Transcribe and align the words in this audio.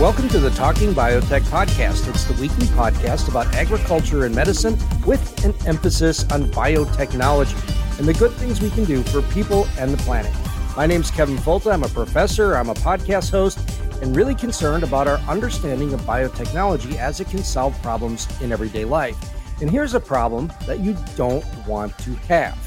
Welcome 0.00 0.28
to 0.30 0.40
the 0.40 0.50
Talking 0.50 0.92
Biotech 0.92 1.42
Podcast. 1.42 2.08
It's 2.08 2.24
the 2.24 2.34
weekly 2.40 2.66
podcast 2.66 3.28
about 3.28 3.54
agriculture 3.54 4.24
and 4.24 4.34
medicine 4.34 4.76
with 5.06 5.44
an 5.44 5.54
emphasis 5.68 6.24
on 6.32 6.50
biotechnology 6.50 7.98
and 8.00 8.08
the 8.08 8.12
good 8.12 8.32
things 8.32 8.60
we 8.60 8.70
can 8.70 8.84
do 8.86 9.04
for 9.04 9.22
people 9.32 9.68
and 9.78 9.92
the 9.92 9.96
planet. 9.98 10.34
My 10.76 10.84
name's 10.84 11.12
Kevin 11.12 11.36
Folta. 11.36 11.72
I'm 11.72 11.84
a 11.84 11.88
professor, 11.88 12.56
I'm 12.56 12.70
a 12.70 12.74
podcast 12.74 13.30
host, 13.30 13.60
and 14.02 14.16
really 14.16 14.34
concerned 14.34 14.82
about 14.82 15.06
our 15.06 15.18
understanding 15.28 15.94
of 15.94 16.00
biotechnology 16.00 16.96
as 16.96 17.20
it 17.20 17.28
can 17.28 17.44
solve 17.44 17.80
problems 17.80 18.26
in 18.40 18.50
everyday 18.50 18.84
life. 18.84 19.16
And 19.60 19.70
here's 19.70 19.94
a 19.94 20.00
problem 20.00 20.52
that 20.66 20.80
you 20.80 20.96
don't 21.14 21.46
want 21.68 21.96
to 21.98 22.14
have 22.26 22.58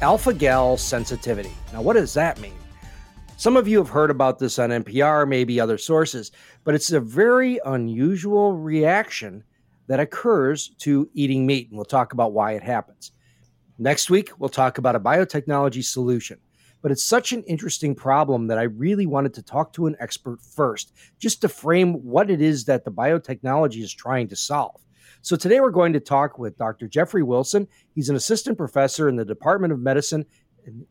alpha 0.00 0.32
gal 0.32 0.76
sensitivity. 0.76 1.52
Now, 1.72 1.82
what 1.82 1.94
does 1.94 2.14
that 2.14 2.38
mean? 2.38 2.54
Some 3.42 3.56
of 3.56 3.66
you 3.66 3.78
have 3.78 3.88
heard 3.88 4.12
about 4.12 4.38
this 4.38 4.60
on 4.60 4.70
NPR, 4.70 5.26
maybe 5.26 5.58
other 5.58 5.76
sources, 5.76 6.30
but 6.62 6.76
it's 6.76 6.92
a 6.92 7.00
very 7.00 7.58
unusual 7.64 8.52
reaction 8.52 9.42
that 9.88 9.98
occurs 9.98 10.68
to 10.78 11.10
eating 11.12 11.44
meat. 11.44 11.68
And 11.68 11.76
we'll 11.76 11.84
talk 11.84 12.12
about 12.12 12.32
why 12.32 12.52
it 12.52 12.62
happens. 12.62 13.10
Next 13.80 14.10
week, 14.10 14.30
we'll 14.38 14.48
talk 14.48 14.78
about 14.78 14.94
a 14.94 15.00
biotechnology 15.00 15.82
solution. 15.82 16.38
But 16.82 16.92
it's 16.92 17.02
such 17.02 17.32
an 17.32 17.42
interesting 17.42 17.96
problem 17.96 18.46
that 18.46 18.58
I 18.58 18.62
really 18.62 19.06
wanted 19.06 19.34
to 19.34 19.42
talk 19.42 19.72
to 19.72 19.88
an 19.88 19.96
expert 19.98 20.40
first, 20.40 20.92
just 21.18 21.40
to 21.40 21.48
frame 21.48 21.94
what 21.94 22.30
it 22.30 22.40
is 22.40 22.66
that 22.66 22.84
the 22.84 22.92
biotechnology 22.92 23.82
is 23.82 23.92
trying 23.92 24.28
to 24.28 24.36
solve. 24.36 24.80
So 25.20 25.34
today 25.34 25.58
we're 25.60 25.70
going 25.70 25.92
to 25.94 26.00
talk 26.00 26.38
with 26.38 26.58
Dr. 26.58 26.86
Jeffrey 26.86 27.24
Wilson. 27.24 27.66
He's 27.92 28.08
an 28.08 28.14
assistant 28.14 28.56
professor 28.56 29.08
in 29.08 29.16
the 29.16 29.24
Department 29.24 29.72
of 29.72 29.80
Medicine 29.80 30.26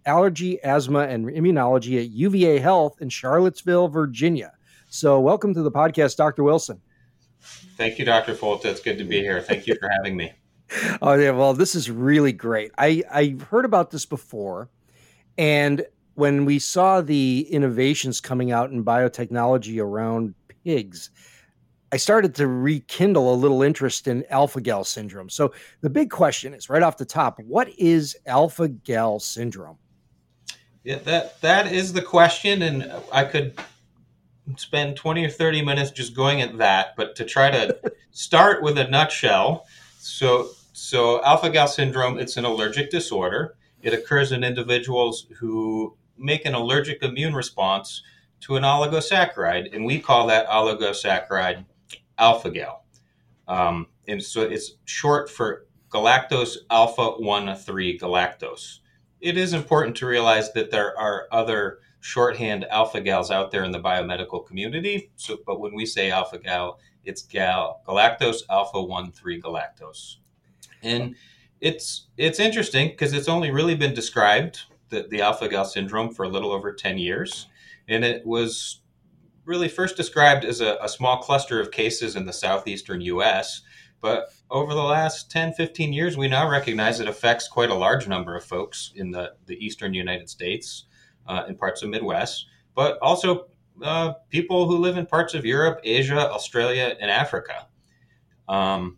allergy, 0.05 0.61
asthma, 0.63 1.01
and 1.01 1.27
immunology 1.27 1.99
at 1.99 2.09
UVA 2.09 2.59
Health 2.59 3.01
in 3.01 3.09
Charlottesville, 3.09 3.87
Virginia. 3.87 4.53
So, 4.89 5.19
welcome 5.19 5.53
to 5.53 5.61
the 5.61 5.71
podcast, 5.71 6.17
Dr. 6.17 6.43
Wilson. 6.43 6.81
Thank 7.77 7.97
you, 7.97 8.05
Dr. 8.05 8.35
Folta. 8.35 8.65
It's 8.65 8.81
good 8.81 8.97
to 8.97 9.03
be 9.03 9.19
here. 9.19 9.41
Thank 9.41 9.67
you 9.67 9.75
for 9.79 9.89
having 9.89 10.15
me. 10.15 10.33
oh, 11.01 11.13
yeah. 11.13 11.31
Well, 11.31 11.53
this 11.53 11.75
is 11.75 11.89
really 11.89 12.33
great. 12.33 12.71
I, 12.77 13.03
I've 13.11 13.41
heard 13.43 13.65
about 13.65 13.91
this 13.91 14.05
before. 14.05 14.69
And 15.37 15.85
when 16.15 16.45
we 16.45 16.59
saw 16.59 17.01
the 17.01 17.47
innovations 17.49 18.19
coming 18.19 18.51
out 18.51 18.71
in 18.71 18.83
biotechnology 18.83 19.81
around 19.81 20.35
pigs, 20.63 21.09
I 21.93 21.97
started 21.97 22.33
to 22.35 22.47
rekindle 22.47 23.33
a 23.33 23.35
little 23.35 23.63
interest 23.63 24.07
in 24.07 24.23
alpha 24.29 24.61
gal 24.61 24.85
syndrome. 24.85 25.29
So 25.29 25.53
the 25.81 25.89
big 25.89 26.09
question 26.09 26.53
is 26.53 26.69
right 26.69 26.81
off 26.81 26.97
the 26.97 27.05
top, 27.05 27.39
what 27.39 27.67
is 27.77 28.15
alpha 28.25 28.69
gal 28.69 29.19
syndrome? 29.19 29.77
Yeah, 30.83 30.99
that 30.99 31.39
that 31.41 31.71
is 31.71 31.93
the 31.93 32.01
question, 32.01 32.63
and 32.63 32.91
I 33.11 33.25
could 33.25 33.53
spend 34.57 34.95
20 34.95 35.25
or 35.25 35.29
30 35.29 35.63
minutes 35.63 35.91
just 35.91 36.15
going 36.15 36.41
at 36.41 36.57
that, 36.57 36.95
but 36.97 37.15
to 37.17 37.25
try 37.25 37.51
to 37.51 37.77
start 38.11 38.63
with 38.63 38.77
a 38.77 38.87
nutshell. 38.87 39.65
So 39.99 40.49
so 40.73 41.23
alpha 41.23 41.49
gal 41.49 41.67
syndrome, 41.67 42.17
it's 42.17 42.37
an 42.37 42.45
allergic 42.45 42.89
disorder. 42.89 43.55
It 43.81 43.93
occurs 43.93 44.31
in 44.31 44.43
individuals 44.43 45.27
who 45.37 45.97
make 46.17 46.45
an 46.45 46.53
allergic 46.53 47.03
immune 47.03 47.35
response 47.35 48.01
to 48.41 48.55
an 48.55 48.63
oligosaccharide, 48.63 49.75
and 49.75 49.85
we 49.85 49.99
call 49.99 50.25
that 50.27 50.47
oligosaccharide 50.47 51.65
alpha 52.21 52.51
gal. 52.51 52.85
Um, 53.47 53.87
and 54.07 54.23
so 54.23 54.41
it's 54.43 54.75
short 54.85 55.29
for 55.29 55.65
galactose 55.89 56.57
alpha 56.69 57.11
1 57.11 57.55
3 57.55 57.99
galactose. 57.99 58.79
It 59.19 59.37
is 59.37 59.53
important 59.53 59.97
to 59.97 60.05
realize 60.05 60.53
that 60.53 60.71
there 60.71 60.97
are 60.97 61.27
other 61.31 61.79
shorthand 61.99 62.65
alpha 62.65 63.01
gals 63.01 63.29
out 63.29 63.51
there 63.51 63.63
in 63.63 63.71
the 63.71 63.79
biomedical 63.79 64.45
community. 64.45 65.11
So, 65.17 65.37
but 65.45 65.59
when 65.59 65.75
we 65.75 65.85
say 65.85 66.09
alpha 66.11 66.39
gal, 66.39 66.79
it's 67.03 67.23
gal 67.23 67.81
galactose 67.87 68.43
alpha 68.49 68.81
1 68.81 69.11
3 69.11 69.41
galactose. 69.41 70.17
And 70.81 71.15
it's 71.59 72.07
it's 72.17 72.39
interesting 72.39 72.89
because 72.89 73.13
it's 73.13 73.27
only 73.27 73.51
really 73.51 73.75
been 73.75 73.93
described 73.93 74.61
the, 74.89 75.07
the 75.09 75.21
alpha 75.21 75.47
gal 75.47 75.65
syndrome 75.65 76.13
for 76.13 76.23
a 76.23 76.29
little 76.29 76.51
over 76.51 76.71
10 76.73 76.97
years. 76.97 77.47
And 77.87 78.03
it 78.03 78.25
was 78.25 78.80
really 79.45 79.67
first 79.67 79.97
described 79.97 80.45
as 80.45 80.61
a, 80.61 80.77
a, 80.81 80.89
small 80.89 81.17
cluster 81.17 81.59
of 81.59 81.71
cases 81.71 82.15
in 82.15 82.25
the 82.25 82.33
southeastern 82.33 83.01
US. 83.01 83.61
But 83.99 84.33
over 84.49 84.73
the 84.73 84.83
last 84.83 85.31
10, 85.31 85.53
15 85.53 85.93
years, 85.93 86.17
we 86.17 86.27
now 86.27 86.49
recognize 86.49 86.99
it 86.99 87.07
affects 87.07 87.47
quite 87.47 87.69
a 87.69 87.75
large 87.75 88.07
number 88.07 88.35
of 88.35 88.43
folks 88.43 88.91
in 88.95 89.11
the, 89.11 89.33
the 89.45 89.63
eastern 89.63 89.93
United 89.93 90.29
States, 90.29 90.85
uh, 91.27 91.43
in 91.47 91.55
parts 91.55 91.83
of 91.83 91.89
Midwest, 91.89 92.47
but 92.75 92.97
also 93.01 93.47
uh, 93.83 94.13
people 94.29 94.67
who 94.67 94.77
live 94.77 94.97
in 94.97 95.05
parts 95.05 95.33
of 95.33 95.45
Europe, 95.45 95.79
Asia, 95.83 96.29
Australia, 96.29 96.95
and 96.99 97.09
Africa. 97.11 97.67
Um, 98.47 98.97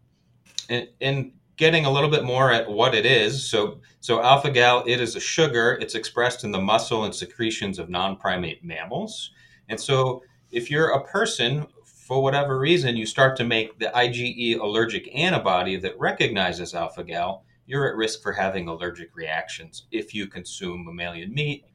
and, 0.69 0.87
and 1.01 1.31
getting 1.57 1.85
a 1.85 1.91
little 1.91 2.09
bit 2.09 2.23
more 2.23 2.51
at 2.51 2.69
what 2.69 2.95
it 2.95 3.05
is. 3.05 3.47
So, 3.49 3.79
so 3.99 4.21
alpha 4.21 4.49
gal, 4.49 4.83
it 4.87 4.99
is 4.99 5.15
a 5.15 5.19
sugar. 5.19 5.77
It's 5.79 5.95
expressed 5.95 6.43
in 6.43 6.51
the 6.51 6.59
muscle 6.59 7.03
and 7.03 7.13
secretions 7.13 7.77
of 7.79 7.89
non-primate 7.89 8.63
mammals. 8.63 9.31
And 9.69 9.79
so 9.79 10.23
if 10.53 10.69
you're 10.69 10.91
a 10.91 11.03
person, 11.03 11.66
for 11.84 12.22
whatever 12.22 12.59
reason, 12.59 12.96
you 12.96 13.06
start 13.06 13.36
to 13.38 13.44
make 13.44 13.80
the 13.80 13.91
IgE 13.96 14.59
allergic 14.59 15.09
antibody 15.16 15.78
that 15.78 15.97
recognizes 16.00 16.75
alpha 16.75 17.03
gal, 17.03 17.44
you're 17.66 17.88
at 17.90 17.96
risk 17.96 18.22
for 18.22 18.31
having 18.31 18.68
allergic 18.68 19.16
reactions 19.16 19.88
if 19.91 20.14
you 20.14 20.28
consume 20.28 20.86
mammalian 20.86 21.34
meat, 21.34 21.66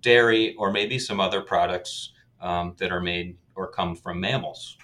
dairy, 0.00 0.54
or 0.56 0.70
maybe 0.70 0.98
some 0.98 1.20
other 1.20 1.40
products 1.40 2.12
um, 2.40 2.74
that 2.78 2.92
are 2.92 3.00
made 3.00 3.36
or 3.54 3.66
come 3.66 3.96
from 3.96 4.20
mammals. 4.20 4.76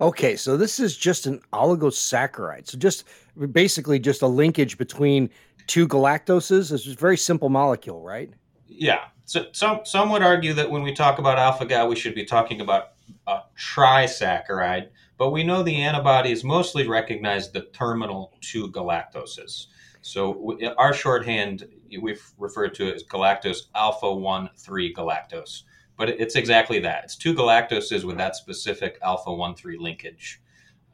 Okay, 0.00 0.36
so 0.36 0.56
this 0.56 0.80
is 0.80 0.96
just 0.96 1.26
an 1.26 1.40
oligosaccharide. 1.52 2.68
So 2.68 2.78
just 2.78 3.04
basically 3.52 3.98
just 3.98 4.22
a 4.22 4.26
linkage 4.26 4.78
between 4.78 5.30
two 5.66 5.86
galactoses. 5.86 6.72
It's 6.72 6.86
a 6.86 6.94
very 6.94 7.16
simple 7.16 7.48
molecule, 7.48 8.02
right? 8.02 8.30
Yeah, 8.72 9.06
so 9.24 9.46
some 9.52 9.80
some 9.84 10.10
would 10.10 10.22
argue 10.22 10.54
that 10.54 10.70
when 10.70 10.82
we 10.82 10.94
talk 10.94 11.18
about 11.18 11.38
alpha 11.38 11.66
gal, 11.66 11.88
we 11.88 11.96
should 11.96 12.14
be 12.14 12.24
talking 12.24 12.60
about 12.60 12.92
a 13.26 13.40
trisaccharide, 13.58 14.88
but 15.18 15.30
we 15.30 15.42
know 15.42 15.62
the 15.62 15.82
antibodies 15.82 16.44
mostly 16.44 16.86
recognize 16.86 17.50
the 17.50 17.62
terminal 17.72 18.32
two 18.40 18.68
galactoses. 18.68 19.66
So 20.02 20.58
our 20.78 20.94
shorthand 20.94 21.68
we've 22.00 22.24
referred 22.38 22.74
to 22.74 22.88
it 22.88 22.94
as 22.94 23.04
galactose 23.04 23.66
alpha 23.74 24.12
1 24.12 24.50
3 24.56 24.94
galactose. 24.94 25.62
But 25.96 26.10
it's 26.10 26.36
exactly 26.36 26.78
that. 26.80 27.04
It's 27.04 27.16
two 27.16 27.34
galactoses 27.34 28.04
with 28.04 28.16
that 28.16 28.36
specific 28.36 28.98
alpha 29.02 29.32
1 29.32 29.54
3 29.54 29.78
linkage. 29.78 30.40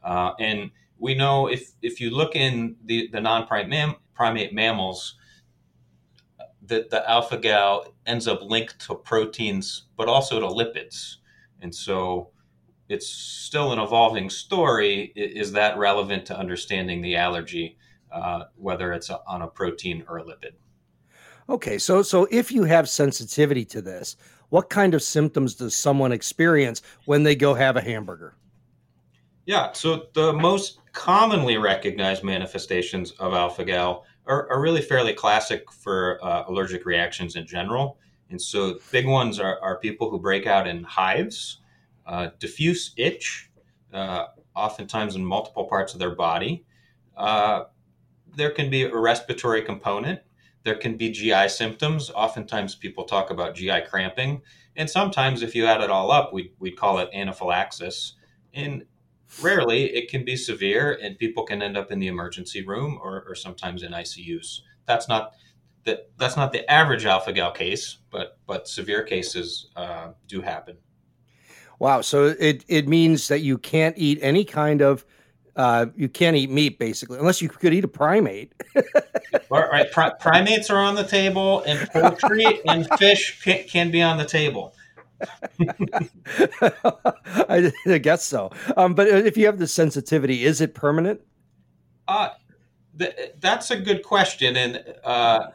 Uh, 0.03 0.33
and 0.39 0.71
we 0.97 1.15
know 1.15 1.47
if, 1.47 1.71
if 1.81 2.01
you 2.01 2.09
look 2.09 2.35
in 2.35 2.75
the, 2.85 3.09
the 3.11 3.21
non 3.21 3.45
primate 3.45 3.95
primate 4.13 4.53
mammals, 4.53 5.16
that 6.67 6.89
the 6.89 7.09
alpha 7.09 7.37
gal 7.37 7.93
ends 8.05 8.27
up 8.27 8.41
linked 8.41 8.79
to 8.87 8.95
proteins, 8.95 9.87
but 9.97 10.07
also 10.07 10.39
to 10.39 10.47
lipids. 10.47 11.17
And 11.61 11.73
so 11.73 12.29
it's 12.89 13.07
still 13.07 13.73
an 13.73 13.79
evolving 13.79 14.29
story. 14.29 15.11
Is 15.15 15.51
that 15.53 15.77
relevant 15.77 16.25
to 16.27 16.37
understanding 16.37 17.01
the 17.01 17.15
allergy, 17.15 17.77
uh, 18.11 18.45
whether 18.55 18.93
it's 18.93 19.09
on 19.09 19.41
a 19.41 19.47
protein 19.47 20.03
or 20.07 20.19
a 20.19 20.23
lipid? 20.23 20.53
Okay, 21.49 21.77
so 21.77 22.01
so 22.01 22.27
if 22.29 22.51
you 22.51 22.63
have 22.63 22.89
sensitivity 22.89 23.63
to 23.65 23.81
this, 23.81 24.17
what 24.49 24.69
kind 24.69 24.93
of 24.93 25.01
symptoms 25.01 25.55
does 25.55 25.75
someone 25.75 26.11
experience 26.11 26.81
when 27.05 27.23
they 27.23 27.35
go 27.35 27.53
have 27.53 27.77
a 27.77 27.81
hamburger? 27.81 28.35
Yeah, 29.45 29.71
so 29.71 30.07
the 30.13 30.33
most 30.33 30.79
commonly 30.91 31.57
recognized 31.57 32.23
manifestations 32.23 33.11
of 33.11 33.33
alpha 33.33 33.63
gal 33.63 34.05
are, 34.27 34.49
are 34.51 34.61
really 34.61 34.81
fairly 34.81 35.13
classic 35.13 35.71
for 35.71 36.23
uh, 36.23 36.43
allergic 36.47 36.85
reactions 36.85 37.35
in 37.35 37.45
general. 37.45 37.97
And 38.29 38.41
so, 38.41 38.79
big 38.91 39.07
ones 39.07 39.39
are, 39.39 39.59
are 39.61 39.77
people 39.79 40.09
who 40.09 40.19
break 40.19 40.45
out 40.45 40.67
in 40.67 40.83
hives, 40.83 41.59
uh, 42.05 42.29
diffuse 42.39 42.93
itch, 42.97 43.49
uh, 43.93 44.25
oftentimes 44.55 45.15
in 45.15 45.23
multiple 45.23 45.65
parts 45.65 45.93
of 45.93 45.99
their 45.99 46.15
body. 46.15 46.65
Uh, 47.15 47.65
there 48.35 48.51
can 48.51 48.69
be 48.69 48.83
a 48.83 48.95
respiratory 48.95 49.61
component. 49.61 50.19
there 50.63 50.75
can 50.75 50.97
be 50.97 51.09
GI 51.09 51.47
symptoms. 51.47 52.11
Oftentimes, 52.13 52.75
people 52.75 53.05
talk 53.05 53.29
about 53.29 53.55
GI 53.55 53.81
cramping, 53.89 54.41
and 54.75 54.89
sometimes, 54.89 55.41
if 55.41 55.55
you 55.55 55.65
add 55.65 55.81
it 55.81 55.89
all 55.89 56.11
up, 56.11 56.33
we 56.33 56.51
we 56.59 56.71
call 56.71 56.99
it 56.99 57.09
anaphylaxis. 57.13 58.15
And 58.53 58.85
rarely, 59.41 59.85
it 59.85 60.09
can 60.09 60.23
be 60.23 60.35
severe, 60.35 60.99
and 61.01 61.17
people 61.17 61.43
can 61.43 61.61
end 61.61 61.77
up 61.77 61.91
in 61.91 61.99
the 61.99 62.07
emergency 62.07 62.65
room 62.65 62.99
or, 63.01 63.23
or 63.27 63.35
sometimes 63.35 63.83
in 63.83 63.91
ICUs. 63.91 64.61
That's 64.85 65.07
not 65.07 65.33
that 65.85 66.11
that's 66.17 66.35
not 66.35 66.51
the 66.51 66.69
average 66.69 67.05
alpha 67.05 67.33
gal 67.33 67.51
case, 67.51 67.97
but 68.11 68.37
but 68.45 68.67
severe 68.67 69.03
cases 69.03 69.69
uh, 69.75 70.09
do 70.27 70.41
happen. 70.41 70.77
Wow. 71.79 72.01
So 72.01 72.35
it, 72.39 72.65
it 72.67 72.87
means 72.87 73.27
that 73.27 73.41
you 73.41 73.57
can't 73.57 73.97
eat 73.97 74.19
any 74.21 74.43
kind 74.43 74.81
of 74.81 75.05
uh, 75.55 75.87
you 75.95 76.07
can't 76.07 76.35
eat 76.35 76.51
meat 76.51 76.77
basically, 76.77 77.17
unless 77.17 77.41
you 77.41 77.49
could 77.49 77.73
eat 77.73 77.83
a 77.83 77.87
primate. 77.87 78.53
All 79.51 79.61
right, 79.61 79.91
Pri- 79.91 80.13
primates 80.19 80.69
are 80.69 80.77
on 80.77 80.93
the 80.93 81.03
table, 81.03 81.63
and 81.63 81.89
poultry 81.89 82.61
and 82.67 82.87
fish 82.99 83.41
can, 83.43 83.63
can, 83.67 83.89
be 83.89 84.01
on 84.01 84.17
the 84.17 84.25
table. 84.25 84.75
I, 87.49 87.71
I, 87.87 87.97
guess 87.97 88.23
so. 88.23 88.51
Um, 88.75 88.93
but 88.93 89.07
if 89.07 89.37
you 89.37 89.45
have 89.45 89.57
the 89.57 89.67
sensitivity, 89.67 90.45
is 90.45 90.61
it 90.61 90.75
permanent? 90.75 91.21
Uh, 92.07 92.29
th- 92.97 93.33
that's 93.39 93.71
a 93.71 93.77
good 93.77 94.03
question, 94.03 94.55
and 94.55 94.83
uh, 95.03 95.47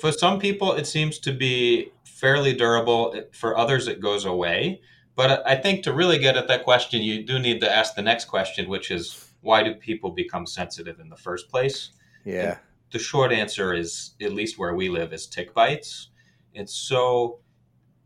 for 0.00 0.12
some 0.12 0.38
people, 0.38 0.72
it 0.72 0.86
seems 0.86 1.18
to 1.20 1.32
be 1.32 1.92
fairly 2.04 2.54
durable. 2.54 3.14
For 3.32 3.56
others, 3.56 3.88
it 3.88 4.00
goes 4.00 4.24
away. 4.24 4.80
But 5.16 5.46
I 5.46 5.56
think 5.56 5.82
to 5.84 5.92
really 5.92 6.18
get 6.18 6.36
at 6.36 6.48
that 6.48 6.64
question, 6.64 7.02
you 7.02 7.22
do 7.22 7.38
need 7.38 7.60
to 7.60 7.70
ask 7.70 7.94
the 7.94 8.02
next 8.02 8.26
question, 8.26 8.68
which 8.68 8.90
is 8.90 9.32
why 9.40 9.62
do 9.62 9.74
people 9.74 10.10
become 10.10 10.46
sensitive 10.46 11.00
in 11.00 11.08
the 11.08 11.16
first 11.16 11.48
place? 11.48 11.90
Yeah. 12.24 12.52
And 12.52 12.58
the 12.90 12.98
short 12.98 13.32
answer 13.32 13.74
is, 13.74 14.12
at 14.20 14.32
least 14.32 14.58
where 14.58 14.74
we 14.74 14.88
live, 14.88 15.12
is 15.12 15.26
tick 15.26 15.54
bites. 15.54 16.08
And 16.54 16.68
so 16.68 17.38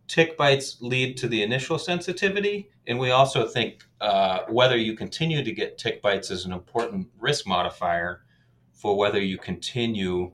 tick 0.09 0.37
bites 0.37 0.79
lead 0.81 1.17
to 1.19 1.29
the 1.29 1.43
initial 1.43 1.79
sensitivity. 1.79 2.71
And 2.87 2.99
we 2.99 3.11
also 3.11 3.47
think 3.47 3.85
uh, 4.01 4.41
whether 4.49 4.77
you 4.77 4.95
continue 4.95 5.43
to 5.43 5.53
get 5.53 5.79
tick 5.79 6.03
bites 6.03 6.31
is 6.31 6.45
an 6.45 6.53
important 6.53 7.09
risk 7.19 7.47
modifier 7.47 8.23
for 8.73 8.97
whether 8.97 9.21
you 9.21 9.39
continue 9.39 10.33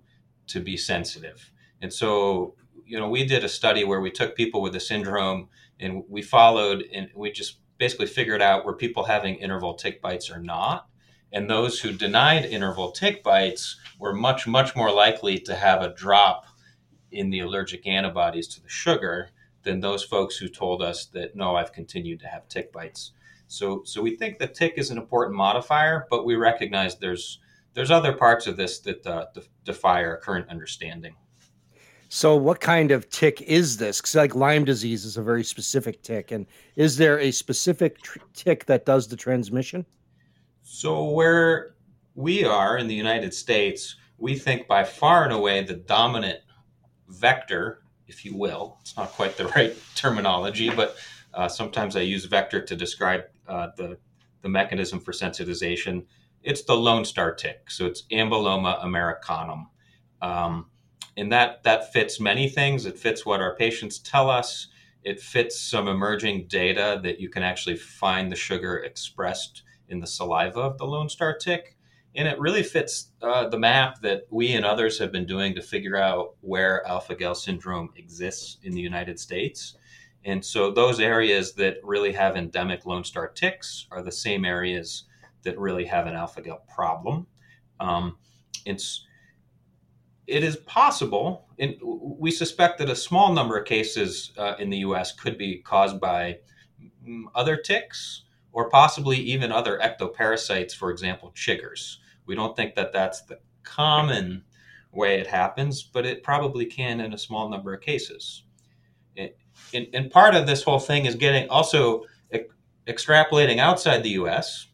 to 0.48 0.60
be 0.60 0.76
sensitive. 0.76 1.52
And 1.80 1.92
so, 1.92 2.54
you 2.84 2.98
know, 2.98 3.08
we 3.08 3.24
did 3.24 3.44
a 3.44 3.48
study 3.48 3.84
where 3.84 4.00
we 4.00 4.10
took 4.10 4.34
people 4.34 4.60
with 4.60 4.72
the 4.72 4.80
syndrome 4.80 5.48
and 5.78 6.02
we 6.08 6.22
followed 6.22 6.84
and 6.92 7.08
we 7.14 7.30
just 7.30 7.58
basically 7.78 8.06
figured 8.06 8.42
out 8.42 8.64
were 8.64 8.76
people 8.76 9.04
having 9.04 9.36
interval 9.36 9.74
tick 9.74 10.02
bites 10.02 10.30
or 10.30 10.38
not. 10.38 10.88
And 11.32 11.48
those 11.48 11.80
who 11.80 11.92
denied 11.92 12.44
interval 12.44 12.90
tick 12.90 13.22
bites 13.22 13.78
were 14.00 14.12
much, 14.12 14.48
much 14.48 14.74
more 14.74 14.92
likely 14.92 15.38
to 15.38 15.54
have 15.54 15.80
a 15.80 15.94
drop 15.94 16.46
in 17.12 17.30
the 17.30 17.40
allergic 17.40 17.86
antibodies 17.86 18.48
to 18.48 18.62
the 18.62 18.68
sugar 18.68 19.30
than 19.62 19.80
those 19.80 20.04
folks 20.04 20.36
who 20.36 20.48
told 20.48 20.82
us 20.82 21.06
that 21.06 21.36
no, 21.36 21.56
I've 21.56 21.72
continued 21.72 22.20
to 22.20 22.28
have 22.28 22.48
tick 22.48 22.72
bites. 22.72 23.12
So, 23.46 23.82
so 23.84 24.00
we 24.00 24.16
think 24.16 24.38
that 24.38 24.54
tick 24.54 24.74
is 24.76 24.90
an 24.90 24.98
important 24.98 25.36
modifier, 25.36 26.06
but 26.08 26.24
we 26.24 26.36
recognize 26.36 26.96
there's 26.96 27.40
there's 27.74 27.90
other 27.90 28.12
parts 28.12 28.46
of 28.46 28.56
this 28.56 28.80
that 28.80 29.06
uh, 29.06 29.26
defy 29.64 30.04
our 30.04 30.16
current 30.16 30.48
understanding. 30.48 31.14
So, 32.08 32.34
what 32.34 32.60
kind 32.60 32.90
of 32.90 33.08
tick 33.08 33.40
is 33.42 33.76
this? 33.76 34.00
Because 34.00 34.16
like 34.16 34.34
Lyme 34.34 34.64
disease 34.64 35.04
is 35.04 35.16
a 35.16 35.22
very 35.22 35.44
specific 35.44 36.02
tick, 36.02 36.32
and 36.32 36.46
is 36.74 36.96
there 36.96 37.20
a 37.20 37.30
specific 37.30 38.02
tr- 38.02 38.18
tick 38.34 38.66
that 38.66 38.84
does 38.84 39.06
the 39.06 39.16
transmission? 39.16 39.86
So, 40.62 41.04
where 41.04 41.74
we 42.16 42.44
are 42.44 42.78
in 42.78 42.88
the 42.88 42.94
United 42.94 43.32
States, 43.32 43.96
we 44.18 44.36
think 44.36 44.66
by 44.66 44.82
far 44.82 45.22
and 45.22 45.32
away 45.32 45.62
the 45.62 45.74
dominant 45.74 46.40
vector, 47.08 47.82
if 48.10 48.24
you 48.24 48.36
will, 48.36 48.76
it's 48.80 48.96
not 48.96 49.10
quite 49.12 49.36
the 49.36 49.46
right 49.56 49.74
terminology, 49.94 50.68
but 50.68 50.96
uh, 51.32 51.48
sometimes 51.48 51.96
I 51.96 52.00
use 52.00 52.24
vector 52.24 52.60
to 52.60 52.76
describe 52.76 53.22
uh, 53.48 53.68
the, 53.76 53.98
the 54.42 54.48
mechanism 54.48 55.00
for 55.00 55.12
sensitization. 55.12 56.04
It's 56.42 56.64
the 56.64 56.74
Lone 56.74 57.04
Star 57.04 57.32
tick. 57.32 57.70
So, 57.70 57.86
it's 57.86 58.02
Amblyomma 58.12 58.84
americanum. 58.84 59.68
Um, 60.20 60.66
and 61.16 61.32
that, 61.32 61.62
that 61.62 61.92
fits 61.92 62.20
many 62.20 62.48
things. 62.48 62.84
It 62.84 62.98
fits 62.98 63.24
what 63.24 63.40
our 63.40 63.54
patients 63.56 63.98
tell 63.98 64.28
us. 64.28 64.68
It 65.02 65.20
fits 65.20 65.58
some 65.58 65.88
emerging 65.88 66.48
data 66.48 67.00
that 67.02 67.20
you 67.20 67.28
can 67.28 67.42
actually 67.42 67.76
find 67.76 68.30
the 68.30 68.36
sugar 68.36 68.78
expressed 68.78 69.62
in 69.88 70.00
the 70.00 70.06
saliva 70.06 70.60
of 70.60 70.78
the 70.78 70.86
Lone 70.86 71.08
Star 71.08 71.36
tick. 71.36 71.76
And 72.16 72.26
it 72.26 72.38
really 72.40 72.62
fits 72.64 73.12
uh, 73.22 73.48
the 73.48 73.58
map 73.58 74.00
that 74.02 74.26
we 74.30 74.52
and 74.54 74.64
others 74.64 74.98
have 74.98 75.12
been 75.12 75.26
doing 75.26 75.54
to 75.54 75.62
figure 75.62 75.96
out 75.96 76.34
where 76.40 76.86
alpha 76.86 77.14
gal 77.14 77.34
syndrome 77.34 77.90
exists 77.96 78.58
in 78.64 78.72
the 78.72 78.80
United 78.80 79.18
States. 79.20 79.76
And 80.24 80.44
so 80.44 80.70
those 80.70 81.00
areas 81.00 81.54
that 81.54 81.76
really 81.82 82.12
have 82.12 82.36
endemic 82.36 82.84
Lone 82.84 83.04
Star 83.04 83.28
ticks 83.28 83.86
are 83.90 84.02
the 84.02 84.12
same 84.12 84.44
areas 84.44 85.04
that 85.44 85.58
really 85.58 85.84
have 85.86 86.06
an 86.06 86.14
alpha 86.14 86.42
gal 86.42 86.62
problem. 86.74 87.26
Um, 87.78 88.18
it's 88.66 89.06
it 90.26 90.44
is 90.44 90.56
possible, 90.58 91.48
and 91.58 91.74
we 91.82 92.30
suspect 92.30 92.78
that 92.78 92.88
a 92.88 92.94
small 92.94 93.32
number 93.32 93.58
of 93.58 93.66
cases 93.66 94.32
uh, 94.38 94.54
in 94.60 94.70
the 94.70 94.78
U.S. 94.78 95.10
could 95.10 95.36
be 95.36 95.58
caused 95.58 95.98
by 96.00 96.38
other 97.34 97.56
ticks 97.56 98.22
or 98.52 98.68
possibly 98.68 99.16
even 99.16 99.50
other 99.50 99.80
ectoparasites, 99.82 100.72
for 100.72 100.90
example, 100.90 101.32
chiggers. 101.34 101.96
We 102.30 102.36
don't 102.36 102.54
think 102.54 102.76
that 102.76 102.92
that's 102.92 103.22
the 103.22 103.40
common 103.64 104.44
way 104.92 105.18
it 105.18 105.26
happens, 105.26 105.82
but 105.82 106.06
it 106.06 106.22
probably 106.22 106.64
can 106.64 107.00
in 107.00 107.12
a 107.12 107.18
small 107.18 107.48
number 107.48 107.74
of 107.74 107.80
cases. 107.80 108.44
and, 109.16 109.88
and 109.92 110.12
part 110.12 110.36
of 110.36 110.46
this 110.46 110.62
whole 110.62 110.78
thing 110.78 111.06
is 111.06 111.16
getting 111.16 111.48
also 111.48 112.04
extrapolating 112.86 113.58
outside 113.58 114.04
the 114.04 114.10
US, 114.10 114.68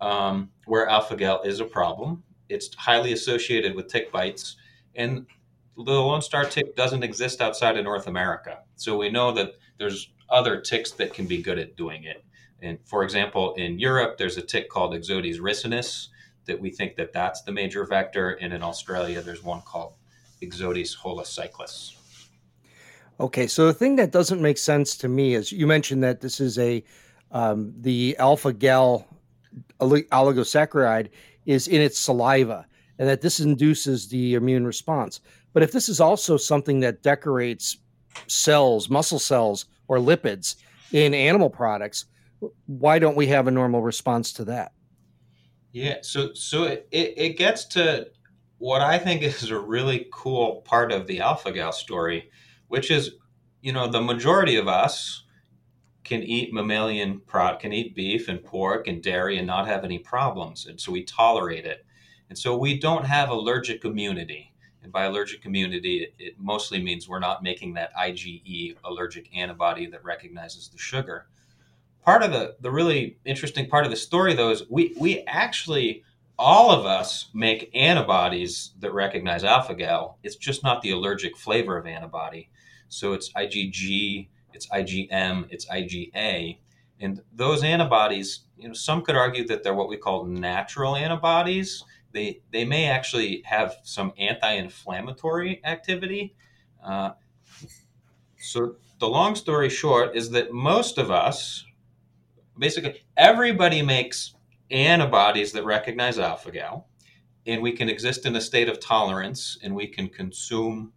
um, 0.00 0.50
where 0.66 0.88
alpha 0.88 1.14
gal 1.14 1.40
is 1.42 1.60
a 1.60 1.64
problem. 1.64 2.24
It's 2.48 2.74
highly 2.74 3.12
associated 3.12 3.76
with 3.76 3.86
tick 3.86 4.10
bites, 4.10 4.56
and 4.96 5.24
the 5.76 5.92
Lone 5.92 6.20
Star 6.20 6.46
tick 6.46 6.74
doesn't 6.74 7.04
exist 7.04 7.40
outside 7.40 7.76
of 7.78 7.84
North 7.84 8.08
America. 8.08 8.58
So 8.74 8.98
we 8.98 9.08
know 9.08 9.30
that 9.34 9.52
there's 9.78 10.10
other 10.30 10.60
ticks 10.60 10.90
that 10.90 11.14
can 11.14 11.26
be 11.26 11.40
good 11.40 11.60
at 11.60 11.76
doing 11.76 12.02
it. 12.02 12.24
And 12.60 12.80
for 12.84 13.04
example, 13.04 13.54
in 13.54 13.78
Europe, 13.78 14.18
there's 14.18 14.36
a 14.36 14.42
tick 14.42 14.68
called 14.68 14.94
Ixodes 14.94 15.38
ricinus 15.38 16.08
that 16.48 16.60
we 16.60 16.70
think 16.70 16.96
that 16.96 17.12
that's 17.12 17.42
the 17.42 17.52
major 17.52 17.84
vector. 17.84 18.30
And 18.32 18.52
in 18.52 18.62
Australia, 18.62 19.22
there's 19.22 19.44
one 19.44 19.62
called 19.62 19.94
Ixodes 20.42 20.96
holocyclus. 20.96 21.94
Okay, 23.20 23.46
so 23.46 23.66
the 23.66 23.74
thing 23.74 23.96
that 23.96 24.12
doesn't 24.12 24.42
make 24.42 24.58
sense 24.58 24.96
to 24.96 25.08
me 25.08 25.34
is 25.34 25.50
you 25.52 25.66
mentioned 25.66 26.02
that 26.04 26.20
this 26.20 26.40
is 26.40 26.58
a 26.58 26.84
um, 27.30 27.74
the 27.80 28.16
alpha 28.18 28.52
gal 28.52 29.06
oligosaccharide 29.80 31.10
is 31.46 31.68
in 31.68 31.80
its 31.80 31.98
saliva, 31.98 32.66
and 32.98 33.08
that 33.08 33.20
this 33.20 33.40
induces 33.40 34.08
the 34.08 34.34
immune 34.34 34.66
response. 34.66 35.20
But 35.52 35.62
if 35.62 35.72
this 35.72 35.88
is 35.88 36.00
also 36.00 36.36
something 36.36 36.80
that 36.80 37.02
decorates 37.02 37.78
cells, 38.28 38.88
muscle 38.88 39.18
cells, 39.18 39.66
or 39.88 39.98
lipids 39.98 40.56
in 40.92 41.14
animal 41.14 41.50
products, 41.50 42.06
why 42.66 42.98
don't 42.98 43.16
we 43.16 43.26
have 43.26 43.46
a 43.48 43.50
normal 43.50 43.82
response 43.82 44.32
to 44.34 44.44
that? 44.44 44.72
Yeah, 45.78 45.98
so 46.02 46.32
so 46.34 46.64
it, 46.64 46.88
it 46.90 47.36
gets 47.38 47.64
to 47.66 48.08
what 48.58 48.80
I 48.80 48.98
think 48.98 49.22
is 49.22 49.50
a 49.52 49.60
really 49.60 50.08
cool 50.12 50.62
part 50.62 50.90
of 50.90 51.06
the 51.06 51.20
alpha 51.20 51.52
gal 51.52 51.70
story, 51.70 52.32
which 52.66 52.90
is, 52.90 53.12
you 53.62 53.72
know, 53.72 53.86
the 53.86 54.00
majority 54.00 54.56
of 54.56 54.66
us 54.66 55.22
can 56.02 56.24
eat 56.24 56.52
mammalian 56.52 57.20
product, 57.20 57.62
can 57.62 57.72
eat 57.72 57.94
beef 57.94 58.26
and 58.26 58.42
pork 58.42 58.88
and 58.88 59.00
dairy 59.00 59.38
and 59.38 59.46
not 59.46 59.68
have 59.68 59.84
any 59.84 60.00
problems, 60.00 60.66
and 60.66 60.80
so 60.80 60.90
we 60.90 61.04
tolerate 61.04 61.64
it, 61.64 61.86
and 62.28 62.36
so 62.36 62.56
we 62.56 62.76
don't 62.76 63.06
have 63.06 63.28
allergic 63.28 63.84
immunity. 63.84 64.52
And 64.82 64.90
by 64.90 65.04
allergic 65.04 65.46
immunity, 65.46 65.98
it, 65.98 66.14
it 66.18 66.34
mostly 66.40 66.82
means 66.82 67.08
we're 67.08 67.20
not 67.20 67.44
making 67.44 67.74
that 67.74 67.94
IgE 67.94 68.76
allergic 68.82 69.28
antibody 69.36 69.86
that 69.86 70.02
recognizes 70.02 70.68
the 70.68 70.78
sugar 70.78 71.28
part 72.08 72.22
of 72.22 72.32
the 72.32 72.56
the 72.62 72.70
really 72.70 73.18
interesting 73.26 73.68
part 73.68 73.84
of 73.84 73.90
the 73.90 73.96
story 73.96 74.32
though 74.32 74.48
is 74.48 74.62
we 74.70 74.94
we 74.98 75.20
actually 75.26 76.02
all 76.38 76.70
of 76.70 76.86
us 76.86 77.28
make 77.34 77.70
antibodies 77.74 78.72
that 78.78 78.94
recognize 78.94 79.44
alpha 79.44 79.74
gal. 79.74 80.18
It's 80.22 80.36
just 80.36 80.62
not 80.62 80.80
the 80.80 80.92
allergic 80.92 81.36
flavor 81.36 81.76
of 81.76 81.86
antibody. 81.86 82.48
So 82.88 83.12
it's 83.12 83.30
IgG, 83.34 84.28
it's 84.54 84.66
IgM, 84.68 85.48
it's 85.50 85.66
IgA. 85.66 86.56
And 86.98 87.20
those 87.34 87.62
antibodies, 87.62 88.40
you 88.56 88.68
know, 88.68 88.74
some 88.74 89.02
could 89.02 89.16
argue 89.16 89.46
that 89.48 89.62
they're 89.62 89.74
what 89.74 89.90
we 89.90 89.98
call 89.98 90.24
natural 90.24 90.96
antibodies. 90.96 91.84
They 92.12 92.40
they 92.52 92.64
may 92.64 92.86
actually 92.86 93.42
have 93.44 93.76
some 93.82 94.14
anti-inflammatory 94.16 95.60
activity. 95.62 96.34
Uh, 96.82 97.10
so 98.38 98.76
the 98.98 99.08
long 99.08 99.34
story 99.34 99.68
short 99.68 100.16
is 100.16 100.30
that 100.30 100.54
most 100.54 100.96
of 100.96 101.10
us, 101.10 101.66
basically 102.58 103.02
everybody 103.16 103.82
makes 103.82 104.34
antibodies 104.70 105.52
that 105.52 105.64
recognize 105.64 106.18
alpha 106.18 106.50
gal 106.50 106.88
and 107.48 107.62
we 107.62 107.72
can 107.72 107.88
exist 107.88 108.26
in 108.26 108.36
a 108.36 108.40
state 108.40 108.68
of 108.68 108.78
tolerance, 108.78 109.58
and 109.62 109.74
we 109.74 109.86
can 109.86 110.08
consume 110.08 110.92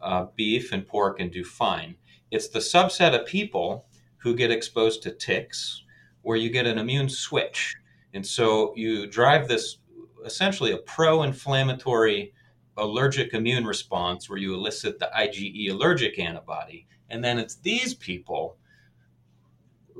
uh, 0.00 0.24
beef 0.34 0.72
and 0.72 0.86
pork 0.86 1.20
and 1.20 1.30
do 1.30 1.44
fine. 1.44 1.94
It's 2.30 2.48
the 2.48 2.60
subset 2.60 3.14
of 3.14 3.26
people 3.26 3.84
who 4.16 4.34
get 4.34 4.50
exposed 4.50 5.02
to 5.02 5.10
ticks 5.10 5.84
where 6.22 6.38
you 6.38 6.48
get 6.48 6.66
an 6.66 6.78
immune 6.78 7.10
switch. 7.10 7.74
And 8.14 8.26
so 8.26 8.72
you 8.74 9.06
drive 9.06 9.48
this 9.48 9.78
essentially 10.24 10.72
a 10.72 10.78
pro 10.78 11.24
inflammatory 11.24 12.32
allergic 12.78 13.34
immune 13.34 13.66
response 13.66 14.30
where 14.30 14.38
you 14.38 14.54
elicit 14.54 14.98
the 14.98 15.10
IgE 15.14 15.70
allergic 15.70 16.18
antibody. 16.18 16.86
And 17.10 17.22
then 17.22 17.38
it's 17.38 17.56
these 17.56 17.92
people 17.92 18.56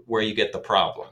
where 0.06 0.22
you 0.22 0.34
get 0.34 0.52
the 0.52 0.58
problem. 0.58 1.08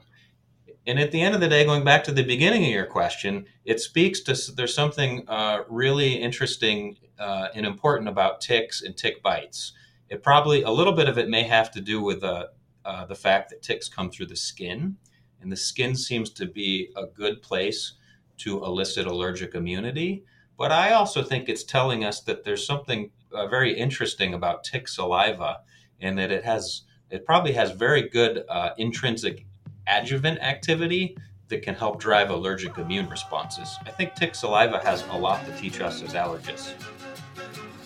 And 0.87 0.99
at 0.99 1.11
the 1.11 1.21
end 1.21 1.35
of 1.35 1.41
the 1.41 1.47
day, 1.47 1.63
going 1.63 1.83
back 1.83 2.03
to 2.05 2.11
the 2.11 2.23
beginning 2.23 2.63
of 2.65 2.71
your 2.71 2.87
question, 2.87 3.45
it 3.65 3.79
speaks 3.79 4.21
to 4.21 4.35
there's 4.53 4.73
something 4.73 5.23
uh, 5.27 5.59
really 5.69 6.13
interesting 6.13 6.97
uh, 7.19 7.49
and 7.53 7.65
important 7.65 8.09
about 8.09 8.41
ticks 8.41 8.81
and 8.81 8.97
tick 8.97 9.21
bites. 9.21 9.73
It 10.09 10.23
probably 10.23 10.63
a 10.63 10.71
little 10.71 10.93
bit 10.93 11.07
of 11.07 11.19
it 11.19 11.29
may 11.29 11.43
have 11.43 11.71
to 11.71 11.81
do 11.81 12.01
with 12.01 12.23
uh, 12.23 12.47
uh 12.83 13.05
the 13.05 13.15
fact 13.15 13.51
that 13.51 13.61
ticks 13.61 13.87
come 13.87 14.09
through 14.09 14.25
the 14.25 14.35
skin, 14.35 14.97
and 15.39 15.51
the 15.51 15.55
skin 15.55 15.95
seems 15.95 16.31
to 16.31 16.47
be 16.47 16.91
a 16.97 17.05
good 17.05 17.43
place 17.43 17.93
to 18.37 18.63
elicit 18.65 19.05
allergic 19.05 19.53
immunity. 19.53 20.23
But 20.57 20.71
I 20.71 20.93
also 20.93 21.23
think 21.23 21.47
it's 21.47 21.63
telling 21.63 22.03
us 22.03 22.21
that 22.21 22.43
there's 22.43 22.65
something 22.65 23.11
uh, 23.31 23.47
very 23.47 23.77
interesting 23.77 24.33
about 24.33 24.63
tick 24.63 24.87
saliva, 24.87 25.59
and 25.99 26.17
that 26.17 26.31
it 26.31 26.43
has 26.43 26.83
it 27.11 27.25
probably 27.25 27.51
has 27.51 27.71
very 27.71 28.09
good 28.09 28.43
uh, 28.49 28.71
intrinsic 28.77 29.45
adjuvant 29.87 30.39
activity 30.39 31.17
that 31.49 31.61
can 31.61 31.75
help 31.75 31.99
drive 31.99 32.29
allergic 32.29 32.77
immune 32.77 33.09
responses. 33.09 33.77
I 33.85 33.91
think 33.91 34.15
tick 34.15 34.33
saliva 34.33 34.79
has 34.79 35.03
a 35.09 35.17
lot 35.17 35.45
to 35.45 35.55
teach 35.57 35.81
us 35.81 36.01
as 36.01 36.13
allergists. 36.13 36.73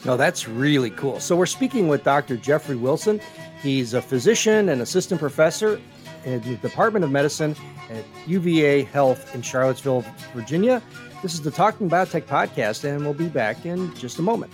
No, 0.05 0.15
that's 0.15 0.48
really 0.48 0.91
cool. 0.91 1.20
So 1.20 1.36
we're 1.36 1.48
speaking 1.48 1.88
with 1.88 2.03
Dr. 2.03 2.38
Jeffrey 2.38 2.75
Wilson. 2.75 3.20
He's 3.63 3.96
a 3.96 4.01
physician 4.01 4.70
and 4.70 4.84
assistant 4.84 5.20
professor 5.20 5.82
in 6.25 6.41
the 6.41 6.55
Department 6.58 7.03
of 7.03 7.12
Medicine 7.12 7.55
at 7.89 8.03
UVA 8.27 8.84
Health 8.84 9.34
in 9.34 9.41
Charlottesville, 9.41 10.05
Virginia. 10.36 10.82
This 11.24 11.34
is 11.34 11.41
the 11.41 11.50
Talking 11.50 11.89
Biotech 11.89 12.25
podcast, 12.25 12.84
and 12.84 13.03
we'll 13.03 13.15
be 13.15 13.27
back 13.27 13.65
in 13.65 13.94
just 13.96 14.20
a 14.20 14.22
moment. 14.22 14.53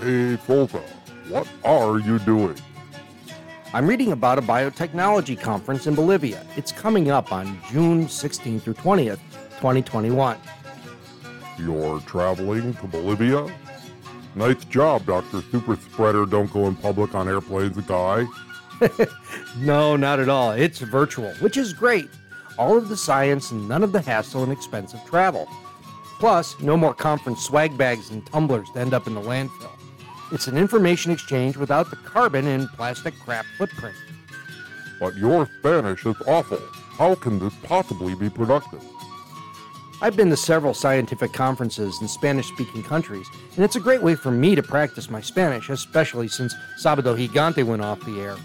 Hey, 0.00 0.36
Folta, 0.36 0.80
what 1.28 1.48
are 1.64 1.98
you 1.98 2.20
doing? 2.20 2.54
I'm 3.74 3.84
reading 3.88 4.12
about 4.12 4.38
a 4.38 4.42
biotechnology 4.42 5.40
conference 5.40 5.88
in 5.88 5.96
Bolivia. 5.96 6.46
It's 6.56 6.70
coming 6.70 7.10
up 7.10 7.32
on 7.32 7.58
June 7.68 8.06
16th 8.06 8.62
through 8.62 8.74
20th, 8.74 9.18
2021. 9.56 10.38
You're 11.58 11.98
traveling 12.02 12.74
to 12.74 12.86
Bolivia? 12.86 13.52
Nice 14.36 14.64
job, 14.66 15.04
Dr. 15.04 15.42
Super 15.50 15.74
Spreader. 15.74 16.26
Don't 16.26 16.52
go 16.52 16.68
in 16.68 16.76
public 16.76 17.16
on 17.16 17.26
airplanes, 17.26 17.76
guy. 17.78 18.24
no, 19.58 19.96
not 19.96 20.20
at 20.20 20.28
all. 20.28 20.52
It's 20.52 20.78
virtual, 20.78 21.32
which 21.40 21.56
is 21.56 21.72
great. 21.72 22.08
All 22.56 22.78
of 22.78 22.88
the 22.88 22.96
science 22.96 23.50
and 23.50 23.68
none 23.68 23.82
of 23.82 23.90
the 23.90 24.00
hassle 24.00 24.44
and 24.44 24.52
expense 24.52 24.94
of 24.94 25.04
travel. 25.06 25.48
Plus, 26.20 26.58
no 26.60 26.76
more 26.76 26.94
conference 26.94 27.44
swag 27.44 27.76
bags 27.76 28.10
and 28.10 28.24
tumblers 28.26 28.70
to 28.74 28.78
end 28.78 28.94
up 28.94 29.08
in 29.08 29.14
the 29.14 29.20
landfill. 29.20 29.77
It's 30.30 30.46
an 30.46 30.58
information 30.58 31.10
exchange 31.10 31.56
without 31.56 31.88
the 31.88 31.96
carbon 31.96 32.46
and 32.46 32.68
plastic 32.72 33.18
crap 33.20 33.46
footprint. 33.56 33.96
But 35.00 35.16
your 35.16 35.48
Spanish 35.58 36.04
is 36.04 36.16
awful. 36.26 36.60
How 36.98 37.14
can 37.14 37.38
this 37.38 37.54
possibly 37.62 38.14
be 38.14 38.28
productive? 38.28 38.84
I've 40.02 40.16
been 40.16 40.28
to 40.28 40.36
several 40.36 40.74
scientific 40.74 41.32
conferences 41.32 42.00
in 42.02 42.08
Spanish 42.08 42.46
speaking 42.48 42.82
countries, 42.82 43.26
and 43.56 43.64
it's 43.64 43.76
a 43.76 43.80
great 43.80 44.02
way 44.02 44.14
for 44.16 44.30
me 44.30 44.54
to 44.54 44.62
practice 44.62 45.08
my 45.08 45.22
Spanish, 45.22 45.70
especially 45.70 46.28
since 46.28 46.54
Sabado 46.78 47.16
Gigante 47.16 47.64
went 47.64 47.82
off 47.82 48.04
the 48.04 48.20
air. 48.20 48.36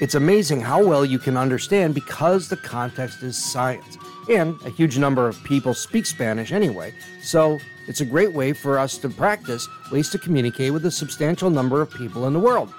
It's 0.00 0.14
amazing 0.14 0.60
how 0.60 0.84
well 0.84 1.04
you 1.04 1.18
can 1.18 1.36
understand 1.36 1.94
because 1.94 2.48
the 2.48 2.56
context 2.58 3.22
is 3.22 3.36
science, 3.36 3.98
and 4.28 4.60
a 4.64 4.70
huge 4.70 4.98
number 4.98 5.28
of 5.28 5.42
people 5.44 5.74
speak 5.74 6.06
Spanish 6.06 6.52
anyway, 6.52 6.92
so 7.22 7.58
it's 7.86 8.00
a 8.00 8.04
great 8.04 8.32
way 8.32 8.52
for 8.52 8.78
us 8.78 8.98
to 8.98 9.08
practice 9.08 9.68
ways 9.92 10.10
to 10.10 10.18
communicate 10.18 10.72
with 10.72 10.84
a 10.86 10.90
substantial 10.90 11.50
number 11.50 11.80
of 11.80 11.90
people 11.90 12.26
in 12.26 12.32
the 12.32 12.40
world. 12.40 12.72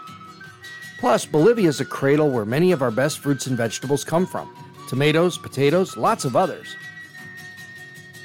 Plus, 1.00 1.26
Bolivia 1.26 1.70
is 1.70 1.80
a 1.80 1.86
cradle 1.86 2.30
where 2.30 2.46
many 2.46 2.72
of 2.72 2.82
our 2.82 2.92
best 2.92 3.20
fruits 3.20 3.48
and 3.48 3.56
vegetables 3.56 4.04
come 4.04 4.26
from 4.26 4.54
tomatoes, 4.88 5.38
potatoes, 5.38 5.98
lots 5.98 6.24
of 6.24 6.36
others. 6.36 6.76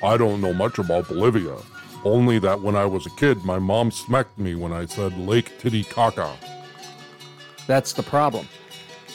I 0.02 0.16
don't 0.16 0.40
know 0.40 0.52
much 0.52 0.78
about 0.78 1.08
Bolivia, 1.08 1.56
only 2.04 2.38
that 2.38 2.60
when 2.60 2.76
I 2.76 2.84
was 2.84 3.06
a 3.06 3.10
kid, 3.10 3.44
my 3.44 3.58
mom 3.58 3.90
smacked 3.90 4.38
me 4.38 4.54
when 4.54 4.72
I 4.72 4.86
said 4.86 5.16
Lake 5.18 5.58
Titicaca. 5.58 6.36
That's 7.66 7.92
the 7.92 8.02
problem. 8.02 8.48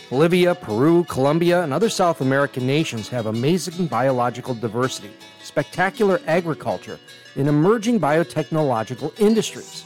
Bolivia, 0.09 0.55
Peru, 0.55 1.03
Colombia, 1.03 1.63
and 1.63 1.73
other 1.73 1.89
South 1.89 2.21
American 2.21 2.65
nations 2.65 3.09
have 3.09 3.25
amazing 3.25 3.87
biological 3.87 4.53
diversity, 4.53 5.11
spectacular 5.43 6.21
agriculture, 6.27 6.97
and 7.35 7.49
emerging 7.49 7.99
biotechnological 7.99 9.19
industries. 9.19 9.83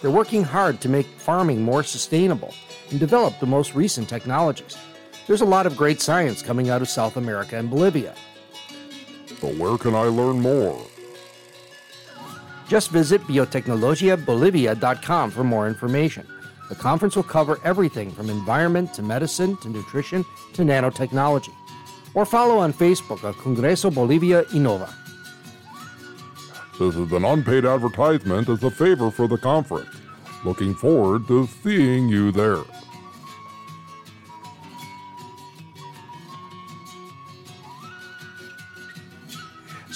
They're 0.00 0.10
working 0.12 0.44
hard 0.44 0.80
to 0.82 0.88
make 0.88 1.06
farming 1.18 1.62
more 1.62 1.82
sustainable 1.82 2.54
and 2.90 3.00
develop 3.00 3.40
the 3.40 3.46
most 3.46 3.74
recent 3.74 4.08
technologies. 4.08 4.78
There's 5.26 5.40
a 5.40 5.46
lot 5.46 5.66
of 5.66 5.76
great 5.76 6.00
science 6.00 6.42
coming 6.42 6.70
out 6.70 6.80
of 6.80 6.88
South 6.88 7.16
America 7.16 7.56
and 7.56 7.68
Bolivia. 7.68 8.14
So, 9.40 9.48
where 9.54 9.76
can 9.78 9.96
I 9.96 10.04
learn 10.04 10.38
more? 10.38 10.80
Just 12.68 12.90
visit 12.90 13.20
biotecnologiabolivia.com 13.22 15.30
for 15.32 15.42
more 15.42 15.66
information. 15.66 16.24
The 16.70 16.76
conference 16.76 17.16
will 17.16 17.24
cover 17.24 17.58
everything 17.64 18.12
from 18.12 18.30
environment 18.30 18.94
to 18.94 19.02
medicine 19.02 19.56
to 19.56 19.68
nutrition 19.68 20.24
to 20.54 20.62
nanotechnology. 20.62 21.52
Or 22.14 22.24
follow 22.24 22.58
on 22.58 22.72
Facebook 22.72 23.28
at 23.28 23.34
Congreso 23.34 23.92
Bolivia 23.92 24.44
Innova. 24.44 24.94
This 26.78 26.94
is 26.94 27.10
an 27.10 27.24
unpaid 27.24 27.64
advertisement 27.66 28.48
as 28.48 28.62
a 28.62 28.70
favor 28.70 29.10
for 29.10 29.26
the 29.26 29.36
conference. 29.36 29.94
Looking 30.44 30.74
forward 30.74 31.26
to 31.26 31.48
seeing 31.62 32.08
you 32.08 32.30
there. 32.30 32.62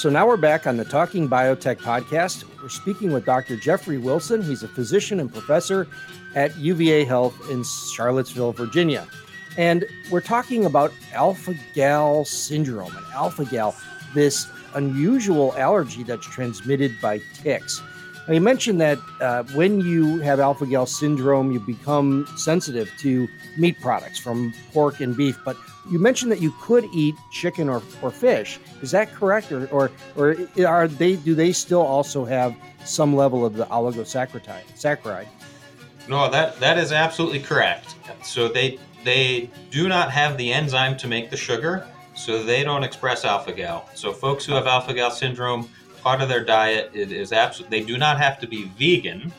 So 0.05 0.11
now 0.11 0.27
we're 0.27 0.37
back 0.37 0.67
on 0.67 0.77
the 0.77 0.85
Talking 0.85 1.31
Biotech 1.31 1.79
podcast. 1.79 2.45
We're 2.61 2.69
speaking 2.69 3.11
with 3.11 3.25
Dr. 3.25 3.57
Jeffrey 3.57 3.97
Wilson. 3.97 4.43
He's 4.43 4.63
a 4.63 4.69
physician 4.69 5.19
and 5.19 5.33
professor 5.33 5.89
at 6.35 6.55
UVA 6.59 7.05
Health 7.05 7.35
in 7.49 7.65
Charlottesville, 7.65 8.53
Virginia. 8.53 9.09
And 9.57 9.87
we're 10.11 10.21
talking 10.21 10.67
about 10.67 10.93
alpha 11.15 11.55
gal 11.75 12.27
syndrome 12.27 12.95
and 12.95 13.07
alpha 13.15 13.47
gal, 13.47 13.75
this 14.13 14.47
unusual 14.75 15.55
allergy 15.57 16.03
that's 16.03 16.27
transmitted 16.27 16.93
by 17.01 17.23
ticks. 17.33 17.81
Now, 18.27 18.35
you 18.35 18.41
mentioned 18.41 18.81
that 18.81 18.99
uh, 19.21 19.43
when 19.55 19.81
you 19.81 20.19
have 20.21 20.41
alpha 20.41 20.67
gal 20.67 20.87
syndrome, 20.87 21.53
you 21.53 21.61
become 21.61 22.27
sensitive 22.37 22.91
to 23.01 23.29
meat 23.59 23.79
products 23.81 24.19
from 24.19 24.55
pork 24.73 25.01
and 25.01 25.15
beef. 25.15 25.39
But 25.45 25.57
you 25.91 25.99
mentioned 25.99 26.33
that 26.33 26.41
you 26.41 26.55
could 26.63 26.87
eat 26.95 27.15
chicken 27.31 27.69
or, 27.69 27.83
or 28.01 28.11
fish. 28.11 28.59
Is 28.81 28.91
that 28.93 29.13
correct, 29.13 29.53
or, 29.53 29.67
or 29.69 29.91
or 30.17 30.37
are 30.67 30.89
they 30.89 31.17
do 31.17 31.35
they 31.35 31.53
still 31.53 31.83
also 31.83 32.25
have 32.25 32.55
some 32.85 33.15
level 33.15 33.45
of 33.45 33.55
the 33.55 33.67
oligosaccharide? 33.67 34.65
Saccharide? 34.75 35.29
No, 36.09 36.31
that 36.31 36.59
that 36.61 36.79
is 36.79 36.93
absolutely 36.93 37.41
correct. 37.41 37.95
So 38.23 38.49
they 38.49 38.79
they 39.05 39.51
do 39.71 39.87
not 39.89 40.11
have 40.11 40.39
the 40.39 40.51
enzyme 40.51 40.97
to 40.97 41.07
make 41.07 41.29
the 41.29 41.37
sugar, 41.37 41.87
so 42.15 42.43
they 42.43 42.65
don't 42.65 42.85
express 42.85 43.27
alpha 43.27 43.53
gal. 43.53 43.89
So 43.95 44.13
folks 44.13 44.47
who 44.47 44.55
have 44.55 44.67
alpha 44.67 44.95
gal 44.95 45.11
syndrome, 45.11 45.69
part 46.05 46.21
of 46.21 46.29
their 46.29 46.45
diet 46.45 46.91
it 46.93 47.11
is 47.11 47.33
absolutely 47.33 47.81
they 47.81 47.85
do 47.85 47.99
not 47.99 48.19
have 48.19 48.39
to 48.39 48.47
be 48.47 48.65
vegan. 48.79 49.33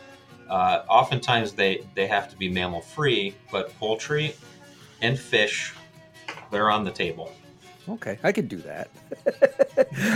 Uh, 0.49 0.83
oftentimes 0.89 1.53
they 1.53 1.85
they 1.93 2.07
have 2.07 2.29
to 2.29 2.35
be 2.35 2.49
mammal 2.49 2.81
free, 2.81 3.35
but 3.51 3.77
poultry 3.79 4.35
and 5.01 5.17
fish 5.17 5.73
they're 6.51 6.71
on 6.71 6.83
the 6.83 6.91
table. 6.91 7.31
Okay, 7.87 8.17
I 8.23 8.31
could 8.31 8.49
do 8.49 8.57
that. 8.57 8.89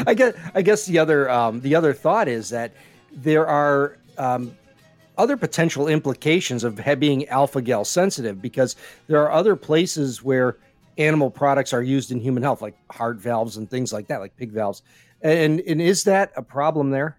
I 0.08 0.14
guess 0.16 0.34
I 0.56 0.62
guess 0.64 0.86
the 0.86 0.98
other 0.98 1.30
um, 1.30 1.62
the 1.62 1.76
other 1.76 1.94
thought 1.94 2.28
is 2.28 2.50
that 2.50 2.74
there 3.12 3.48
are 3.48 3.98
um, 4.18 4.58
other 5.18 5.38
potential 5.38 5.88
implications 5.88 6.64
of 6.64 6.82
being 7.00 7.28
alpha 7.28 7.62
gal 7.62 7.86
sensitive 7.86 8.42
because 8.42 8.76
there 9.08 9.22
are 9.22 9.32
other 9.32 9.56
places 9.56 10.24
where 10.24 10.58
animal 10.98 11.30
products 11.30 11.74
are 11.74 11.84
used 11.84 12.12
in 12.12 12.20
human 12.20 12.42
health, 12.44 12.62
like 12.62 12.76
heart 12.92 13.18
valves 13.18 13.58
and 13.58 13.70
things 13.70 13.94
like 13.94 14.08
that, 14.08 14.20
like 14.20 14.36
pig 14.36 14.52
valves. 14.52 14.82
And 15.22 15.60
and 15.62 15.82
is 15.82 16.04
that 16.06 16.32
a 16.36 16.42
problem 16.42 16.92
there? 16.92 17.18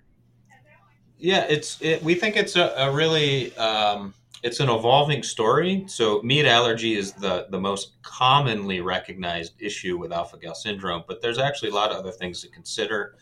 Yeah, 1.19 1.45
it's 1.49 1.81
it, 1.83 2.03
we 2.03 2.15
think 2.15 2.37
it's 2.37 2.57
a, 2.57 2.73
a 2.77 2.91
really 2.91 3.55
um, 3.57 4.15
it's 4.43 4.61
an 4.61 4.71
evolving 4.71 5.23
story. 5.23 5.85
So 5.87 6.23
meat 6.23 6.47
allergy 6.47 6.97
is 6.97 7.13
the 7.13 7.47
the 7.51 7.61
most 7.61 8.03
commonly 8.03 8.81
recognized 8.81 9.61
issue 9.61 9.99
with 9.99 10.13
alpha 10.13 10.39
gal 10.39 10.55
syndrome, 10.55 11.05
but 11.07 11.21
there's 11.21 11.39
actually 11.39 11.71
a 11.71 11.75
lot 11.75 11.91
of 11.91 11.99
other 11.99 12.13
things 12.13 12.41
to 12.43 12.49
consider. 12.49 13.17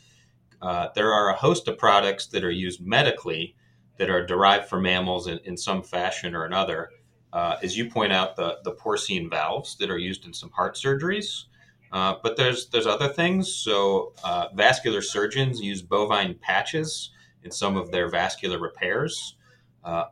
Uh, 0.63 0.89
there 0.95 1.13
are 1.13 1.31
a 1.31 1.37
host 1.37 1.69
of 1.69 1.79
products 1.79 2.27
that 2.27 2.45
are 2.45 2.51
used 2.51 2.81
medically 2.85 3.57
that 3.97 4.11
are 4.11 4.25
derived 4.25 4.69
from 4.69 4.83
mammals 4.83 5.27
in, 5.27 5.39
in 5.45 5.57
some 5.57 5.83
fashion 5.83 6.35
or 6.35 6.45
another. 6.45 6.91
Uh, 7.33 7.57
as 7.63 7.77
you 7.77 7.91
point 7.91 8.13
out, 8.13 8.37
the, 8.37 8.59
the 8.65 8.73
porcine 8.73 9.29
valves 9.29 9.77
that 9.77 9.91
are 9.91 9.99
used 9.99 10.25
in 10.25 10.33
some 10.33 10.51
heart 10.51 10.77
surgeries. 10.77 11.45
Uh, 11.93 12.15
but 12.23 12.37
there's 12.37 12.69
there's 12.69 12.87
other 12.87 13.09
things. 13.09 13.53
So 13.53 14.13
uh, 14.23 14.49
vascular 14.55 15.03
surgeons 15.03 15.61
use 15.61 15.83
bovine 15.83 16.35
patches 16.35 17.11
in 17.43 17.51
some 17.51 17.77
of 17.77 17.91
their 17.91 18.09
vascular 18.09 18.59
repairs. 18.59 19.37
Uh, 19.85 20.05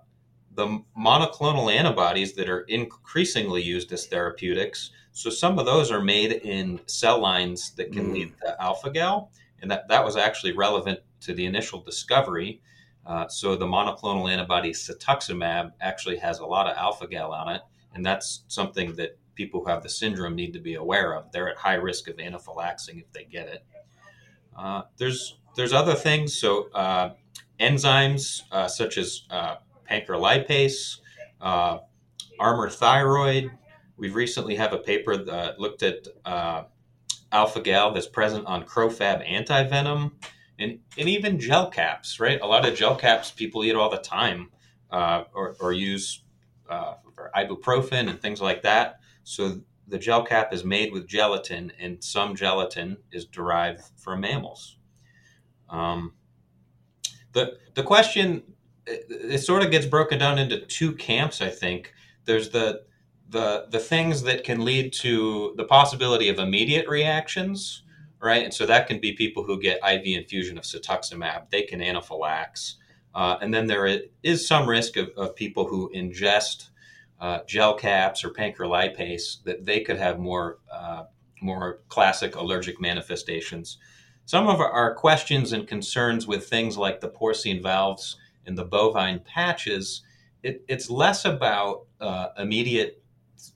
the 0.55 0.83
monoclonal 0.99 1.71
antibodies 1.73 2.33
that 2.35 2.49
are 2.49 2.63
increasingly 2.63 3.63
used 3.63 3.93
as 3.93 4.07
therapeutics. 4.07 4.91
So 5.13 5.31
some 5.31 5.59
of 5.59 5.67
those 5.67 5.91
are 5.91 6.03
made 6.03 6.33
in 6.33 6.81
cell 6.87 7.21
lines 7.21 7.73
that 7.73 7.93
can 7.93 8.09
mm. 8.09 8.13
lead 8.15 8.33
to 8.43 8.63
alpha 8.63 8.91
gal, 8.91 9.31
and 9.61 9.71
that, 9.71 9.89
that 9.89 10.05
was 10.05 10.17
actually 10.17 10.53
relevant 10.53 11.01
to 11.21 11.35
the 11.35 11.45
initial 11.45 11.81
discovery. 11.81 12.63
Uh, 13.05 13.29
so 13.29 13.55
the 13.55 13.67
monoclonal 13.67 14.31
antibody 14.31 14.73
cetuximab 14.73 15.73
actually 15.81 16.17
has 16.17 16.39
a 16.39 16.47
lot 16.47 16.67
of 16.67 16.77
alpha 16.77 17.07
gal 17.07 17.33
on 17.33 17.55
it, 17.55 17.63
and 17.95 18.05
that's 18.05 18.45
something 18.49 18.95
that 18.97 19.19
people 19.37 19.61
who 19.63 19.71
have 19.71 19.83
the 19.83 19.89
syndrome 19.89 20.35
need 20.35 20.53
to 20.55 20.59
be 20.59 20.75
aware 20.75 21.15
of. 21.15 21.31
They're 21.31 21.49
at 21.49 21.57
high 21.57 21.75
risk 21.75 22.09
of 22.09 22.19
anaphylaxing 22.19 22.99
if 22.99 23.13
they 23.13 23.25
get 23.25 23.47
it. 23.47 23.65
Uh, 24.57 24.83
there's 24.97 25.39
there's 25.55 25.73
other 25.73 25.95
things. 25.95 26.39
So 26.39 26.69
uh, 26.73 27.11
enzymes 27.61 28.43
uh, 28.51 28.67
such 28.67 28.99
as 28.99 29.23
uh, 29.31 29.57
pancrelipase, 29.89 30.99
uh, 31.41 31.79
armour 32.41 32.71
thyroid. 32.71 33.51
We've 33.97 34.15
recently 34.15 34.57
have 34.57 34.73
a 34.73 34.79
paper 34.79 35.17
that 35.17 35.61
looked 35.61 35.83
at 35.83 36.07
uh, 36.25 36.65
alpha 37.33 37.61
gal 37.61 37.93
that's 37.93 38.07
present 38.07 38.47
on 38.47 38.65
crofab 38.65 39.27
antivenom 39.27 40.13
and, 40.59 40.81
and 40.99 41.09
even 41.09 41.39
gel 41.39 41.71
caps, 41.71 42.21
right? 42.21 42.41
A 42.41 42.47
lot 42.47 42.67
of 42.67 42.75
gel 42.75 42.97
caps 42.97 43.31
people 43.31 43.65
eat 43.65 43.75
all 43.75 43.91
the 43.91 43.99
time 43.99 44.51
or, 44.91 45.57
or, 45.61 45.73
use 45.73 46.23
for 46.67 47.31
ibuprofen 47.35 48.09
and 48.09 48.21
things 48.21 48.41
like 48.41 48.63
that. 48.63 49.01
So 49.27 49.61
the 49.89 49.99
gel 49.99 50.25
cap 50.25 50.53
is 50.53 50.65
made 50.65 50.93
with 50.93 51.09
gelatin, 51.09 51.73
and 51.81 52.03
some 52.03 52.37
gelatin 52.37 52.97
is 53.11 53.25
derived 53.25 53.83
from 53.97 54.21
mammals. 54.21 54.79
Um, 55.69 56.13
the 57.33 57.59
the 57.75 57.83
question 57.83 58.45
it, 58.87 59.05
it 59.09 59.39
sort 59.39 59.65
of 59.65 59.73
gets 59.73 59.85
broken 59.85 60.21
down 60.21 60.39
into 60.39 60.61
two 60.67 60.93
camps. 60.93 61.43
I 61.43 61.49
think 61.49 61.93
there's 62.25 62.51
the 62.51 62.83
the 63.29 63.67
the 63.69 63.81
things 63.81 64.23
that 64.23 64.45
can 64.45 64.65
lead 64.65 64.93
to 65.01 65.55
the 65.57 65.65
possibility 65.65 66.29
of 66.29 66.39
immediate 66.39 66.89
reactions, 66.89 67.83
right? 68.23 68.45
And 68.45 68.55
so 68.55 68.65
that 68.65 68.87
can 68.87 69.01
be 69.01 69.13
people 69.13 69.43
who 69.43 69.61
get 69.61 69.81
IV 69.85 70.07
infusion 70.07 70.57
of 70.57 70.63
cetuximab. 70.63 71.51
They 71.51 71.63
can 71.63 71.83
anaphylax. 71.83 72.77
Uh, 73.13 73.39
and 73.41 73.53
then 73.53 73.67
there 73.67 74.03
is 74.23 74.47
some 74.47 74.69
risk 74.69 74.97
of, 74.97 75.09
of 75.17 75.35
people 75.35 75.67
who 75.67 75.91
ingest 75.93 76.69
uh, 77.21 77.41
gel 77.47 77.75
caps 77.75 78.25
or 78.25 78.31
pancrelipase 78.31 79.43
that 79.45 79.65
they 79.65 79.81
could 79.81 79.97
have 79.99 80.19
more 80.19 80.59
uh, 80.73 81.05
more 81.41 81.81
classic 81.89 82.37
allergic 82.37 82.81
manifestations. 82.81 83.79
Some 84.25 84.49
of 84.49 84.61
our 84.61 84.95
questions 84.95 85.53
and 85.53 85.69
concerns 85.69 86.27
with 86.27 86.49
things 86.49 86.77
like 86.77 87.01
the 87.01 87.09
porcine 87.09 87.63
valves 87.63 88.17
and 88.45 88.59
the 88.59 88.65
bovine 88.65 89.21
patches, 89.21 90.03
it, 90.43 90.65
it's 90.69 90.91
less 90.91 91.25
about 91.25 91.87
uh, 92.01 92.29
immediate 92.39 93.03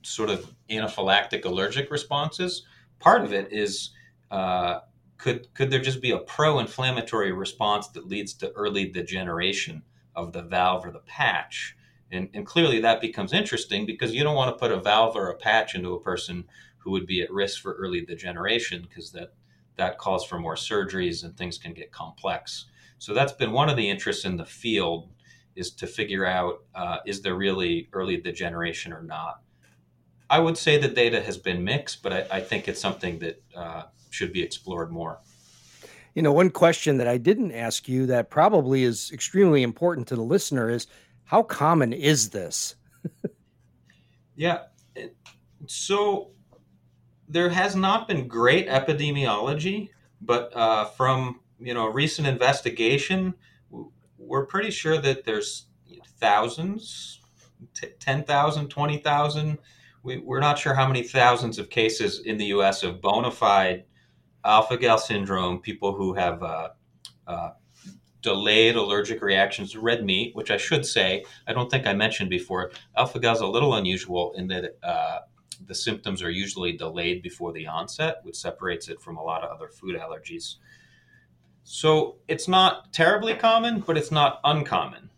sort 0.02 0.30
of 0.30 0.54
anaphylactic 0.68 1.44
allergic 1.44 1.90
responses. 1.90 2.64
Part 2.98 3.24
of 3.24 3.32
it 3.32 3.52
is 3.52 3.90
uh, 4.30 4.80
could 5.18 5.52
could 5.54 5.70
there 5.70 5.80
just 5.80 6.00
be 6.00 6.12
a 6.12 6.18
pro-inflammatory 6.18 7.32
response 7.32 7.88
that 7.88 8.06
leads 8.06 8.34
to 8.34 8.52
early 8.52 8.86
degeneration 8.86 9.82
of 10.14 10.32
the 10.32 10.42
valve 10.42 10.86
or 10.86 10.90
the 10.90 11.00
patch? 11.00 11.76
And, 12.12 12.28
and 12.34 12.44
clearly 12.44 12.80
that 12.80 13.00
becomes 13.00 13.32
interesting 13.32 13.86
because 13.86 14.12
you 14.14 14.22
don't 14.24 14.34
want 14.34 14.54
to 14.54 14.58
put 14.58 14.72
a 14.72 14.80
valve 14.80 15.16
or 15.16 15.28
a 15.28 15.36
patch 15.36 15.74
into 15.74 15.94
a 15.94 16.00
person 16.00 16.44
who 16.78 16.90
would 16.90 17.06
be 17.06 17.22
at 17.22 17.30
risk 17.30 17.62
for 17.62 17.74
early 17.74 18.00
degeneration 18.04 18.82
because 18.82 19.12
that 19.12 19.32
that 19.76 19.98
calls 19.98 20.24
for 20.24 20.38
more 20.38 20.56
surgeries 20.56 21.24
and 21.24 21.36
things 21.36 21.56
can 21.56 21.72
get 21.72 21.90
complex. 21.90 22.66
So 22.98 23.14
that's 23.14 23.32
been 23.32 23.52
one 23.52 23.70
of 23.70 23.76
the 23.76 23.88
interests 23.88 24.26
in 24.26 24.36
the 24.36 24.44
field 24.44 25.08
is 25.56 25.70
to 25.72 25.86
figure 25.86 26.26
out 26.26 26.64
uh, 26.74 26.98
is 27.06 27.22
there 27.22 27.34
really 27.34 27.88
early 27.92 28.18
degeneration 28.18 28.92
or 28.92 29.02
not. 29.02 29.40
I 30.28 30.38
would 30.38 30.58
say 30.58 30.78
the 30.78 30.88
data 30.88 31.20
has 31.22 31.38
been 31.38 31.64
mixed, 31.64 32.02
but 32.02 32.12
I, 32.12 32.26
I 32.30 32.40
think 32.40 32.68
it's 32.68 32.80
something 32.80 33.18
that 33.20 33.42
uh, 33.56 33.84
should 34.10 34.32
be 34.32 34.42
explored 34.42 34.90
more. 34.90 35.20
You 36.14 36.22
know, 36.22 36.32
one 36.32 36.50
question 36.50 36.98
that 36.98 37.08
I 37.08 37.18
didn't 37.18 37.52
ask 37.52 37.88
you 37.88 38.06
that 38.06 38.30
probably 38.30 38.82
is 38.84 39.10
extremely 39.12 39.62
important 39.62 40.08
to 40.08 40.16
the 40.16 40.22
listener 40.22 40.68
is 40.68 40.86
how 41.30 41.44
common 41.44 41.92
is 41.92 42.30
this? 42.30 42.74
yeah. 44.34 44.62
So 45.68 46.32
there 47.28 47.48
has 47.48 47.76
not 47.76 48.08
been 48.08 48.26
great 48.26 48.68
epidemiology, 48.68 49.90
but 50.20 50.50
uh, 50.56 50.86
from 50.86 51.38
you 51.60 51.72
know 51.72 51.86
recent 51.86 52.26
investigation, 52.26 53.32
we're 54.18 54.44
pretty 54.44 54.72
sure 54.72 54.98
that 54.98 55.24
there's 55.24 55.66
thousands, 56.18 57.20
t- 57.74 57.86
10,000, 58.00 58.68
20,000. 58.68 59.58
We, 60.02 60.18
we're 60.18 60.40
not 60.40 60.58
sure 60.58 60.74
how 60.74 60.88
many 60.88 61.04
thousands 61.04 61.60
of 61.60 61.70
cases 61.70 62.22
in 62.26 62.38
the 62.38 62.46
U.S. 62.46 62.82
of 62.82 63.00
bona 63.00 63.30
fide 63.30 63.84
alpha 64.44 64.76
gal 64.76 64.98
syndrome, 64.98 65.60
people 65.60 65.94
who 65.94 66.12
have 66.12 66.42
uh, 66.42 66.70
uh, 67.28 67.50
delayed 68.22 68.76
allergic 68.76 69.22
reactions 69.22 69.72
to 69.72 69.80
red 69.80 70.04
meat, 70.04 70.34
which 70.34 70.50
I 70.50 70.56
should 70.56 70.84
say, 70.84 71.24
I 71.46 71.52
don't 71.52 71.70
think 71.70 71.86
I 71.86 71.94
mentioned 71.94 72.30
before. 72.30 72.72
Alpha 72.96 73.18
gal 73.18 73.34
is 73.34 73.40
a 73.40 73.46
little 73.46 73.74
unusual 73.74 74.32
in 74.36 74.48
that 74.48 74.76
uh, 74.82 75.20
the 75.66 75.74
symptoms 75.74 76.22
are 76.22 76.30
usually 76.30 76.72
delayed 76.72 77.22
before 77.22 77.52
the 77.52 77.66
onset, 77.66 78.18
which 78.22 78.36
separates 78.36 78.88
it 78.88 79.00
from 79.00 79.16
a 79.16 79.22
lot 79.22 79.42
of 79.42 79.50
other 79.50 79.68
food 79.68 79.96
allergies. 79.96 80.56
So 81.62 82.16
it's 82.28 82.48
not 82.48 82.92
terribly 82.92 83.34
common, 83.34 83.80
but 83.80 83.96
it's 83.96 84.10
not 84.10 84.40
uncommon. 84.44 85.10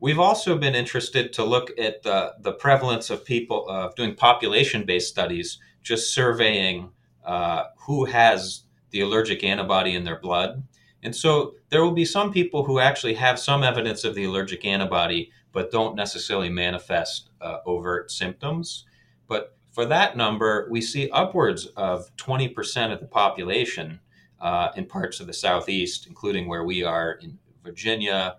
We've 0.00 0.18
also 0.18 0.58
been 0.58 0.74
interested 0.74 1.32
to 1.34 1.44
look 1.44 1.70
at 1.78 2.02
the, 2.02 2.34
the 2.40 2.52
prevalence 2.52 3.08
of 3.08 3.24
people 3.24 3.66
uh, 3.68 3.90
doing 3.94 4.16
population 4.16 4.84
based 4.84 5.08
studies, 5.08 5.58
just 5.82 6.12
surveying 6.12 6.90
uh, 7.24 7.64
who 7.86 8.06
has 8.06 8.62
the 8.90 9.00
allergic 9.00 9.44
antibody 9.44 9.94
in 9.94 10.04
their 10.04 10.18
blood. 10.18 10.64
And 11.02 11.14
so 11.14 11.54
there 11.68 11.82
will 11.82 11.92
be 11.92 12.04
some 12.04 12.32
people 12.32 12.64
who 12.64 12.78
actually 12.78 13.14
have 13.14 13.38
some 13.38 13.62
evidence 13.62 14.04
of 14.04 14.14
the 14.14 14.24
allergic 14.24 14.64
antibody, 14.64 15.30
but 15.52 15.70
don't 15.70 15.96
necessarily 15.96 16.48
manifest 16.48 17.30
uh, 17.40 17.58
overt 17.66 18.10
symptoms. 18.10 18.84
But 19.26 19.56
for 19.72 19.84
that 19.86 20.16
number, 20.16 20.68
we 20.70 20.80
see 20.80 21.10
upwards 21.10 21.66
of 21.76 22.14
20% 22.16 22.92
of 22.92 23.00
the 23.00 23.06
population 23.06 24.00
uh, 24.40 24.70
in 24.76 24.86
parts 24.86 25.18
of 25.20 25.26
the 25.26 25.32
Southeast, 25.32 26.06
including 26.06 26.46
where 26.46 26.64
we 26.64 26.84
are 26.84 27.12
in 27.12 27.38
Virginia, 27.64 28.36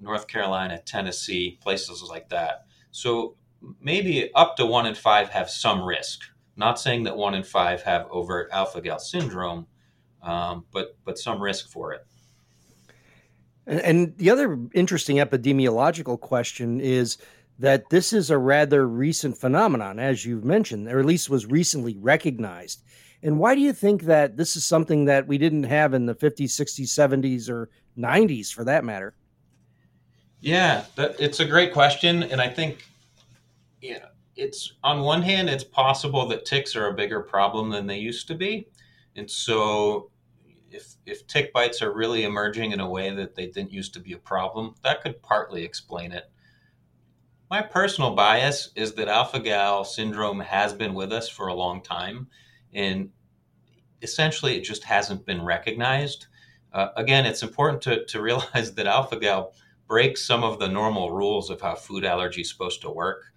North 0.00 0.26
Carolina, 0.26 0.80
Tennessee, 0.84 1.58
places 1.62 2.02
like 2.02 2.28
that. 2.30 2.66
So 2.90 3.36
maybe 3.80 4.32
up 4.34 4.56
to 4.56 4.66
one 4.66 4.86
in 4.86 4.94
five 4.94 5.30
have 5.30 5.50
some 5.50 5.82
risk. 5.82 6.20
Not 6.56 6.80
saying 6.80 7.04
that 7.04 7.16
one 7.16 7.34
in 7.34 7.42
five 7.42 7.82
have 7.82 8.06
overt 8.10 8.48
alpha 8.52 8.80
gal 8.80 8.98
syndrome, 8.98 9.66
um, 10.22 10.64
but 10.72 10.96
but 11.04 11.18
some 11.18 11.42
risk 11.42 11.70
for 11.70 11.92
it. 11.92 12.06
And, 13.66 13.80
and 13.80 14.16
the 14.16 14.30
other 14.30 14.58
interesting 14.74 15.16
epidemiological 15.16 16.20
question 16.20 16.80
is 16.80 17.18
that 17.58 17.90
this 17.90 18.12
is 18.12 18.30
a 18.30 18.38
rather 18.38 18.86
recent 18.86 19.36
phenomenon, 19.36 19.98
as 19.98 20.24
you've 20.24 20.44
mentioned, 20.44 20.88
or 20.88 20.98
at 21.00 21.04
least 21.04 21.28
was 21.28 21.46
recently 21.46 21.96
recognized. 21.98 22.82
And 23.22 23.38
why 23.38 23.54
do 23.54 23.60
you 23.60 23.72
think 23.72 24.02
that 24.02 24.36
this 24.36 24.54
is 24.54 24.64
something 24.64 25.06
that 25.06 25.26
we 25.26 25.38
didn't 25.38 25.64
have 25.64 25.92
in 25.92 26.06
the 26.06 26.14
50s, 26.14 26.50
60s, 26.50 26.86
70s, 26.86 27.50
or 27.50 27.68
90s 27.98 28.52
for 28.52 28.64
that 28.64 28.84
matter? 28.84 29.14
Yeah, 30.40 30.84
that, 30.94 31.16
it's 31.18 31.40
a 31.40 31.44
great 31.44 31.72
question. 31.72 32.22
And 32.22 32.40
I 32.40 32.48
think, 32.48 32.86
know, 33.82 33.98
it's 34.36 34.74
on 34.84 35.00
one 35.00 35.22
hand, 35.22 35.50
it's 35.50 35.64
possible 35.64 36.26
that 36.28 36.46
ticks 36.46 36.76
are 36.76 36.86
a 36.86 36.94
bigger 36.94 37.20
problem 37.20 37.70
than 37.70 37.88
they 37.88 37.98
used 37.98 38.28
to 38.28 38.34
be. 38.36 38.68
And 39.18 39.28
so 39.28 40.10
if, 40.70 40.94
if 41.04 41.26
tick 41.26 41.52
bites 41.52 41.82
are 41.82 41.92
really 41.92 42.22
emerging 42.22 42.72
in 42.72 42.80
a 42.80 42.88
way 42.88 43.10
that 43.10 43.34
they 43.34 43.46
didn't 43.46 43.72
used 43.72 43.92
to 43.94 44.00
be 44.00 44.12
a 44.12 44.18
problem, 44.18 44.76
that 44.84 45.02
could 45.02 45.20
partly 45.22 45.64
explain 45.64 46.12
it. 46.12 46.30
My 47.50 47.60
personal 47.62 48.14
bias 48.14 48.70
is 48.76 48.92
that 48.94 49.08
alpha 49.08 49.40
gal 49.40 49.84
syndrome 49.84 50.40
has 50.40 50.72
been 50.72 50.94
with 50.94 51.12
us 51.12 51.28
for 51.28 51.48
a 51.48 51.54
long 51.54 51.82
time 51.82 52.28
and 52.72 53.10
essentially 54.02 54.56
it 54.56 54.60
just 54.60 54.84
hasn't 54.84 55.26
been 55.26 55.42
recognized. 55.42 56.26
Uh, 56.72 56.90
again, 56.96 57.26
it's 57.26 57.42
important 57.42 57.82
to, 57.82 58.04
to 58.04 58.22
realize 58.22 58.74
that 58.74 58.86
alpha 58.86 59.18
gal 59.18 59.52
breaks 59.88 60.24
some 60.24 60.44
of 60.44 60.60
the 60.60 60.68
normal 60.68 61.10
rules 61.10 61.50
of 61.50 61.60
how 61.60 61.74
food 61.74 62.04
allergy 62.04 62.42
is 62.42 62.50
supposed 62.50 62.82
to 62.82 62.90
work. 62.90 63.32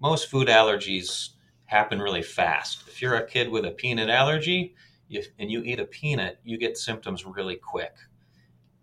Most 0.00 0.28
food 0.28 0.48
allergies 0.48 1.30
happen 1.66 2.02
really 2.02 2.22
fast. 2.22 2.82
If 2.88 3.00
you're 3.00 3.14
a 3.14 3.26
kid 3.26 3.48
with 3.48 3.64
a 3.64 3.70
peanut 3.70 4.10
allergy 4.10 4.74
you, 5.14 5.22
and 5.38 5.50
you 5.50 5.62
eat 5.62 5.80
a 5.80 5.84
peanut, 5.84 6.38
you 6.44 6.58
get 6.58 6.76
symptoms 6.76 7.24
really 7.24 7.56
quick. 7.56 7.94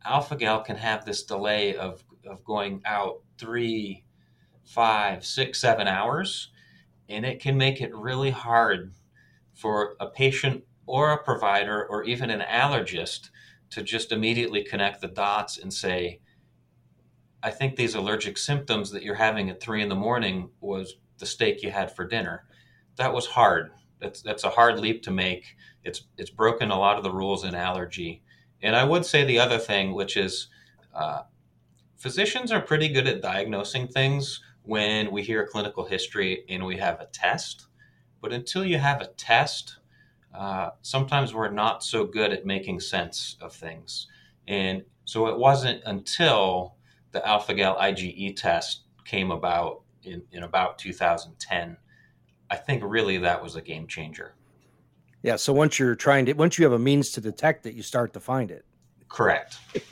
Alpha 0.03 0.35
gal 0.35 0.61
can 0.61 0.77
have 0.77 1.05
this 1.05 1.23
delay 1.23 1.75
of, 1.75 2.03
of 2.25 2.43
going 2.43 2.81
out 2.85 3.21
three, 3.37 4.03
five, 4.63 5.23
six, 5.25 5.59
seven 5.61 5.87
hours, 5.87 6.49
and 7.09 7.25
it 7.25 7.39
can 7.39 7.57
make 7.57 7.81
it 7.81 7.93
really 7.93 8.31
hard 8.31 8.93
for 9.53 9.95
a 9.99 10.07
patient 10.07 10.63
or 10.87 11.11
a 11.11 11.23
provider 11.23 11.85
or 11.85 12.03
even 12.03 12.29
an 12.29 12.41
allergist 12.41 13.29
to 13.69 13.83
just 13.83 14.11
immediately 14.11 14.63
connect 14.63 15.01
the 15.01 15.07
dots 15.07 15.57
and 15.57 15.73
say, 15.73 16.19
I 17.43 17.51
think 17.51 17.75
these 17.75 17.95
allergic 17.95 18.37
symptoms 18.37 18.91
that 18.91 19.03
you're 19.03 19.15
having 19.15 19.49
at 19.49 19.61
three 19.61 19.81
in 19.81 19.89
the 19.89 19.95
morning 19.95 20.49
was 20.59 20.95
the 21.17 21.25
steak 21.25 21.63
you 21.63 21.71
had 21.71 21.95
for 21.95 22.05
dinner. 22.05 22.45
That 22.97 23.13
was 23.13 23.27
hard. 23.27 23.71
That's 24.01 24.21
that's 24.21 24.43
a 24.43 24.49
hard 24.49 24.79
leap 24.79 25.03
to 25.03 25.11
make. 25.11 25.55
It's 25.83 26.07
it's 26.17 26.29
broken 26.29 26.71
a 26.71 26.79
lot 26.79 26.97
of 26.97 27.03
the 27.03 27.11
rules 27.11 27.43
in 27.45 27.55
allergy. 27.55 28.23
And 28.61 28.75
I 28.75 28.83
would 28.83 29.05
say 29.05 29.23
the 29.23 29.39
other 29.39 29.57
thing, 29.57 29.93
which 29.93 30.17
is, 30.17 30.47
uh, 30.93 31.23
physicians 31.97 32.51
are 32.51 32.61
pretty 32.61 32.89
good 32.89 33.07
at 33.07 33.21
diagnosing 33.21 33.87
things 33.87 34.41
when 34.63 35.11
we 35.11 35.23
hear 35.23 35.41
a 35.41 35.47
clinical 35.47 35.85
history 35.85 36.43
and 36.49 36.65
we 36.65 36.77
have 36.77 36.99
a 36.99 37.07
test. 37.07 37.67
But 38.21 38.33
until 38.33 38.63
you 38.63 38.77
have 38.77 39.01
a 39.01 39.07
test, 39.07 39.77
uh, 40.33 40.71
sometimes 40.81 41.33
we're 41.33 41.49
not 41.49 41.83
so 41.83 42.05
good 42.05 42.31
at 42.31 42.45
making 42.45 42.79
sense 42.79 43.35
of 43.41 43.53
things. 43.53 44.07
And 44.47 44.83
so 45.05 45.27
it 45.27 45.37
wasn't 45.37 45.81
until 45.85 46.75
the 47.11 47.27
alpha 47.27 47.53
gal 47.53 47.75
IgE 47.77 48.35
test 48.35 48.83
came 49.05 49.31
about 49.31 49.81
in, 50.03 50.21
in 50.31 50.43
about 50.43 50.77
2010. 50.77 51.77
I 52.51 52.57
think 52.57 52.83
really 52.85 53.17
that 53.17 53.41
was 53.41 53.55
a 53.55 53.61
game 53.61 53.87
changer. 53.87 54.35
Yeah. 55.23 55.37
So 55.37 55.53
once 55.53 55.79
you're 55.79 55.95
trying 55.95 56.25
to, 56.25 56.33
once 56.33 56.59
you 56.59 56.65
have 56.65 56.73
a 56.73 56.79
means 56.79 57.11
to 57.13 57.21
detect 57.21 57.65
it, 57.65 57.73
you 57.73 57.81
start 57.81 58.13
to 58.13 58.19
find 58.19 58.51
it. 58.51 58.65
Correct. 59.07 59.57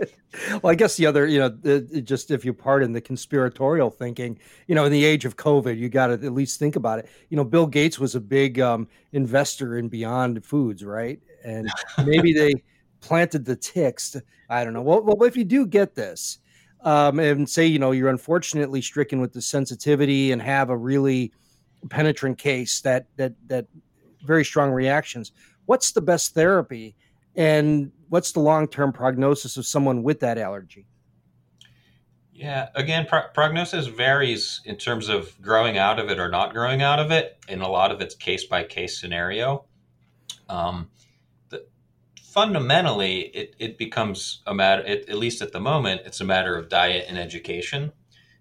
well, 0.62 0.72
I 0.72 0.76
guess 0.76 0.98
the 0.98 1.06
other, 1.06 1.26
you 1.26 1.39
know, 1.39 1.50
the, 1.50 2.02
just 2.02 2.32
if 2.32 2.43
you 2.43 2.54
pardon 2.54 2.91
the 2.91 3.02
conspiratorial 3.02 3.89
thinking, 3.89 4.39
you 4.67 4.76
know, 4.76 4.86
in 4.86 4.91
the 4.91 5.04
age 5.04 5.26
of 5.26 5.38
COVID, 5.38 5.78
you 5.78 5.89
got 5.89 6.08
to 6.08 6.13
at 6.13 6.34
least 6.34 6.60
think 6.60 6.76
about 6.76 7.00
it. 7.00 7.10
You 7.30 7.38
know, 7.38 7.43
Bill 7.43 7.67
Gates 7.67 8.00
was 8.00 8.15
a 8.15 8.22
big 8.22 8.60
um, 8.60 8.88
investor 9.13 9.78
in 9.78 9.88
Beyond 9.88 10.43
Foods, 10.43 10.84
right? 10.84 11.19
And 11.43 11.69
maybe 12.06 12.34
they 12.34 12.54
planted 13.02 13.45
the 13.45 13.56
ticks. 13.56 14.15
I 14.50 14.63
don't 14.63 14.74
know. 14.74 14.82
Well, 14.82 15.02
well, 15.04 15.24
if 15.24 15.38
you 15.38 15.45
do 15.45 15.65
get 15.65 15.95
this, 15.95 16.39
um, 16.82 17.19
and 17.19 17.50
say, 17.50 17.65
you 17.65 17.80
know, 17.80 17.91
you're 17.91 18.10
unfortunately 18.10 18.82
stricken 18.82 19.19
with 19.19 19.34
the 19.34 19.41
sensitivity 19.41 20.32
and 20.32 20.41
have 20.41 20.69
a 20.69 20.78
really 20.78 21.34
penetrant 21.88 22.38
case 22.38 22.82
that 22.82 23.08
that 23.15 23.34
that 23.48 23.65
very 24.24 24.44
strong 24.44 24.72
reactions. 24.72 25.32
What's 25.65 25.92
the 25.92 26.02
best 26.02 26.34
therapy? 26.34 26.96
And 27.36 27.92
what's 28.10 28.32
the 28.32 28.39
long 28.39 28.68
term 28.68 28.92
prognosis 28.92 29.58
of 29.58 29.65
someone 29.65 30.04
with 30.04 30.20
that 30.22 30.38
allergy? 30.38 30.86
Yeah, 32.34 32.70
again, 32.76 33.06
pro- 33.06 33.28
prognosis 33.34 33.88
varies 33.88 34.62
in 34.65 34.78
terms 34.78 35.10
of 35.10 35.39
growing 35.42 35.78
out 35.78 36.00
of 36.00 36.10
it 36.10 36.20
or 36.20 36.30
not 36.30 36.54
growing 36.54 36.82
out 36.82 37.00
of 37.00 37.12
it. 37.12 37.38
and 37.50 37.62
a 37.62 37.68
lot 37.68 37.92
of 37.92 38.02
it's 38.02 38.15
case 38.15 38.46
by 38.46 38.63
case 38.63 39.00
scenario. 39.00 39.65
Um, 40.48 40.89
fundamentally, 42.30 43.22
it, 43.22 43.56
it 43.60 43.78
becomes 43.78 44.42
a 44.46 44.54
matter, 44.54 44.84
it, 44.84 45.10
at 45.10 45.18
least 45.18 45.42
at 45.42 45.52
the 45.52 45.60
moment, 45.60 46.02
it's 46.06 46.22
a 46.22 46.24
matter 46.24 46.56
of 46.56 46.70
diet 46.70 47.06
and 47.08 47.18
education. 47.18 47.92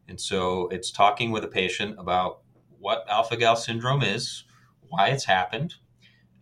And 0.07 0.21
so 0.21 0.69
it's 0.69 0.91
talking 0.91 1.31
with 1.31 1.43
a 1.43 1.49
patient 1.49 1.97
about 1.99 2.41
what 2.79 3.05
alpha 3.09 3.37
gal 3.37 3.57
syndrome 3.57 4.03
is, 4.03 4.45
why 4.89 5.09
it's 5.09 5.25
happened, 5.25 5.75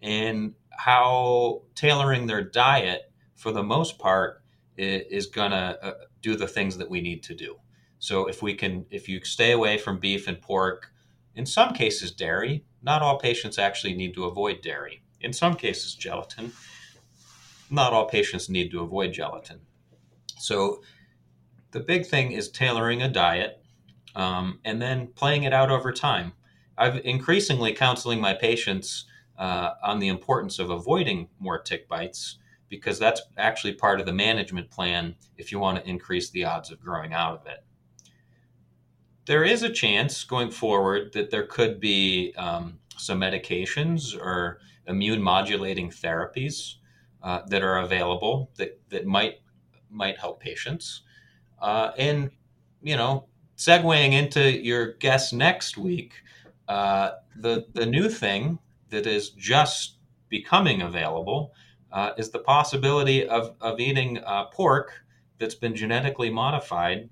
and 0.03 0.55
how 0.71 1.63
tailoring 1.75 2.27
their 2.27 2.43
diet 2.43 3.11
for 3.35 3.53
the 3.53 3.63
most 3.63 3.99
part 3.99 4.43
is 4.77 5.27
going 5.27 5.51
to 5.51 5.79
uh, 5.83 5.95
do 6.21 6.37
the 6.37 6.47
things 6.47 6.77
that 6.77 6.91
we 6.91 7.01
need 7.01 7.23
to 7.23 7.35
do. 7.35 7.57
So 7.99 8.27
if 8.27 8.43
we 8.43 8.55
can, 8.55 8.85
if 8.91 9.09
you 9.09 9.25
stay 9.25 9.53
away 9.53 9.79
from 9.79 9.99
beef 9.99 10.29
and 10.29 10.41
pork, 10.41 10.93
in 11.35 11.47
some 11.47 11.73
cases 11.73 12.13
dairy, 12.13 12.65
not 12.83 13.03
all 13.03 13.19
patients 13.19 13.59
actually 13.59 13.95
need 13.95 14.15
to 14.15 14.25
avoid 14.25 14.61
dairy. 14.63 15.03
In 15.21 15.33
some 15.33 15.55
cases 15.55 15.95
gelatin, 15.95 16.53
not 17.71 17.93
all 17.93 18.07
patients 18.07 18.49
need 18.49 18.71
to 18.71 18.81
avoid 18.81 19.13
gelatin. 19.13 19.61
So 20.39 20.83
the 21.73 21.81
big 21.81 22.07
thing 22.07 22.33
is 22.33 22.51
tailoring 22.51 23.03
a 23.03 23.09
diet 23.09 23.63
um, 24.17 24.59
and 24.65 24.83
then 24.83 25.09
playing 25.09 25.45
it 25.45 25.53
out 25.53 25.71
over 25.71 25.93
time. 25.93 26.33
I've 26.77 26.97
increasingly 27.05 27.73
counseling 27.73 28.21
my 28.21 28.35
patients 28.35 29.05
uh, 29.39 29.75
on 29.85 30.01
the 30.01 30.09
importance 30.09 30.59
of 30.59 30.71
avoiding 30.71 31.29
more 31.39 31.59
tick 31.59 31.89
bites 31.89 32.39
because 32.69 32.99
that's 32.99 33.21
actually 33.37 33.75
part 33.75 34.01
of 34.01 34.07
the 34.07 34.13
management 34.13 34.71
plan 34.71 35.15
if 35.37 35.53
you 35.53 35.59
want 35.59 35.79
to 35.79 35.89
increase 35.89 36.31
the 36.31 36.45
odds 36.45 36.73
of 36.73 36.81
growing 36.81 37.13
out 37.13 37.41
of 37.41 37.47
it. 37.47 37.63
There 39.27 39.45
is 39.45 39.63
a 39.63 39.71
chance 39.71 40.25
going 40.25 40.51
forward 40.51 41.13
that 41.13 41.31
there 41.31 41.47
could 41.47 41.79
be 41.79 42.33
um, 42.37 42.79
some 42.97 43.21
medications 43.21 44.19
or 44.19 44.61
immune 44.87 45.23
modulating 45.23 45.91
therapies 45.91 46.75
uh, 47.23 47.43
that 47.49 47.63
are 47.63 47.79
available 47.79 48.51
that, 48.57 48.81
that 48.89 49.07
might 49.07 49.41
might 49.91 50.19
help 50.19 50.41
patients. 50.41 51.03
Uh, 51.61 51.91
and 51.97 52.31
you 52.83 52.97
know, 52.97 53.27
segueing 53.57 54.13
into 54.13 54.63
your 54.63 54.93
guest 54.95 55.33
next 55.33 55.77
week, 55.77 56.15
uh, 56.69 57.13
the 57.37 57.67
the 57.75 57.87
new 57.87 58.09
thing 58.09 58.59
that 58.91 59.07
is 59.07 59.31
just 59.31 59.99
becoming 60.29 60.83
available 60.83 61.53
uh, 61.93 62.11
is 62.19 62.31
the 62.31 62.39
possibility 62.39 63.27
of, 63.27 63.55
of 63.61 63.81
eating 63.81 64.19
uh, 64.25 64.45
pork 64.47 64.93
that's 65.39 65.55
been 65.55 65.75
genetically 65.75 66.31
modified 66.31 67.09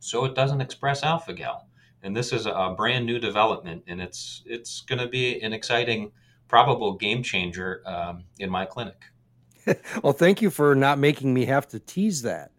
so 0.00 0.24
it 0.24 0.34
doesn't 0.34 0.60
express 0.60 1.02
alpha 1.02 1.32
gal. 1.32 1.68
And 2.02 2.16
this 2.16 2.32
is 2.32 2.46
a 2.46 2.74
brand 2.76 3.06
new 3.06 3.18
development, 3.18 3.82
and 3.88 4.00
it's 4.00 4.42
it's 4.46 4.82
going 4.82 5.00
to 5.00 5.08
be 5.08 5.40
an 5.42 5.52
exciting, 5.52 6.12
probable 6.46 6.94
game 6.94 7.24
changer 7.24 7.82
um, 7.84 8.24
in 8.38 8.50
my 8.50 8.64
clinic. 8.64 9.02
well, 10.02 10.12
thank 10.12 10.42
you 10.42 10.50
for 10.50 10.74
not 10.74 10.98
making 10.98 11.32
me 11.32 11.44
have 11.44 11.66
to 11.68 11.78
tease 11.80 12.22
that. 12.22 12.50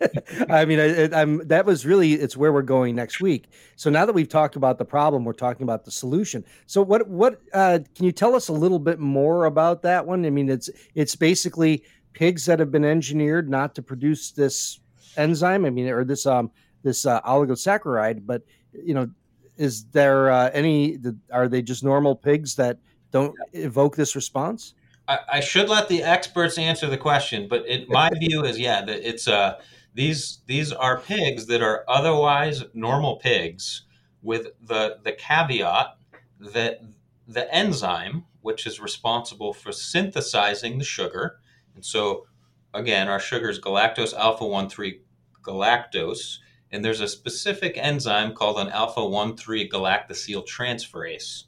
I 0.50 0.64
mean, 0.64 0.80
I, 0.80 1.20
am 1.20 1.46
that 1.48 1.66
was 1.66 1.86
really 1.86 2.14
it's 2.14 2.36
where 2.36 2.52
we're 2.52 2.62
going 2.62 2.94
next 2.94 3.20
week. 3.20 3.48
So 3.76 3.90
now 3.90 4.06
that 4.06 4.12
we've 4.12 4.28
talked 4.28 4.56
about 4.56 4.78
the 4.78 4.84
problem, 4.84 5.24
we're 5.24 5.32
talking 5.32 5.64
about 5.64 5.84
the 5.84 5.90
solution. 5.90 6.44
So 6.66 6.82
what 6.82 7.08
what 7.08 7.40
uh, 7.52 7.80
can 7.94 8.04
you 8.04 8.12
tell 8.12 8.34
us 8.34 8.48
a 8.48 8.52
little 8.52 8.78
bit 8.78 8.98
more 8.98 9.44
about 9.44 9.82
that 9.82 10.06
one? 10.06 10.24
I 10.24 10.30
mean, 10.30 10.48
it's 10.48 10.70
it's 10.94 11.16
basically 11.16 11.84
pigs 12.12 12.46
that 12.46 12.58
have 12.58 12.70
been 12.70 12.84
engineered 12.84 13.48
not 13.48 13.74
to 13.74 13.82
produce 13.82 14.30
this 14.30 14.80
enzyme. 15.16 15.64
I 15.64 15.70
mean, 15.70 15.88
or 15.88 16.04
this 16.04 16.26
um 16.26 16.50
this 16.82 17.06
uh, 17.06 17.20
oligosaccharide. 17.22 18.26
But 18.26 18.42
you 18.72 18.94
know, 18.94 19.10
is 19.56 19.84
there 19.86 20.30
uh, 20.30 20.50
any? 20.52 20.98
Are 21.32 21.48
they 21.48 21.62
just 21.62 21.84
normal 21.84 22.16
pigs 22.16 22.56
that 22.56 22.78
don't 23.10 23.34
evoke 23.52 23.96
this 23.96 24.16
response? 24.16 24.74
I, 25.08 25.18
I 25.34 25.40
should 25.40 25.68
let 25.68 25.88
the 25.88 26.02
experts 26.02 26.58
answer 26.58 26.86
the 26.88 26.98
question, 26.98 27.48
but 27.48 27.64
it, 27.66 27.88
my 27.88 28.10
view 28.18 28.44
is 28.44 28.58
yeah 28.58 28.84
that 28.84 29.08
it's 29.08 29.28
uh 29.28 29.58
these 29.94 30.40
these 30.46 30.72
are 30.72 30.98
pigs 30.98 31.46
that 31.46 31.62
are 31.62 31.84
otherwise 31.88 32.64
normal 32.74 33.16
pigs 33.16 33.82
with 34.22 34.48
the 34.62 34.98
the 35.02 35.12
caveat 35.12 35.96
that 36.38 36.80
the 37.26 37.52
enzyme 37.52 38.24
which 38.42 38.66
is 38.66 38.78
responsible 38.78 39.52
for 39.52 39.72
synthesizing 39.72 40.78
the 40.78 40.84
sugar 40.84 41.38
and 41.74 41.84
so 41.84 42.26
again 42.74 43.08
our 43.08 43.18
sugar 43.18 43.48
is 43.48 43.58
galactose 43.58 44.14
alpha 44.14 44.46
1 44.46 44.68
3 44.68 45.00
galactose 45.42 46.38
and 46.70 46.84
there's 46.84 47.00
a 47.00 47.08
specific 47.08 47.78
enzyme 47.78 48.34
called 48.34 48.58
an 48.58 48.68
alpha 48.68 49.04
1 49.04 49.36
3 49.36 49.68
galactosyl 49.68 50.46
transferase 50.46 51.44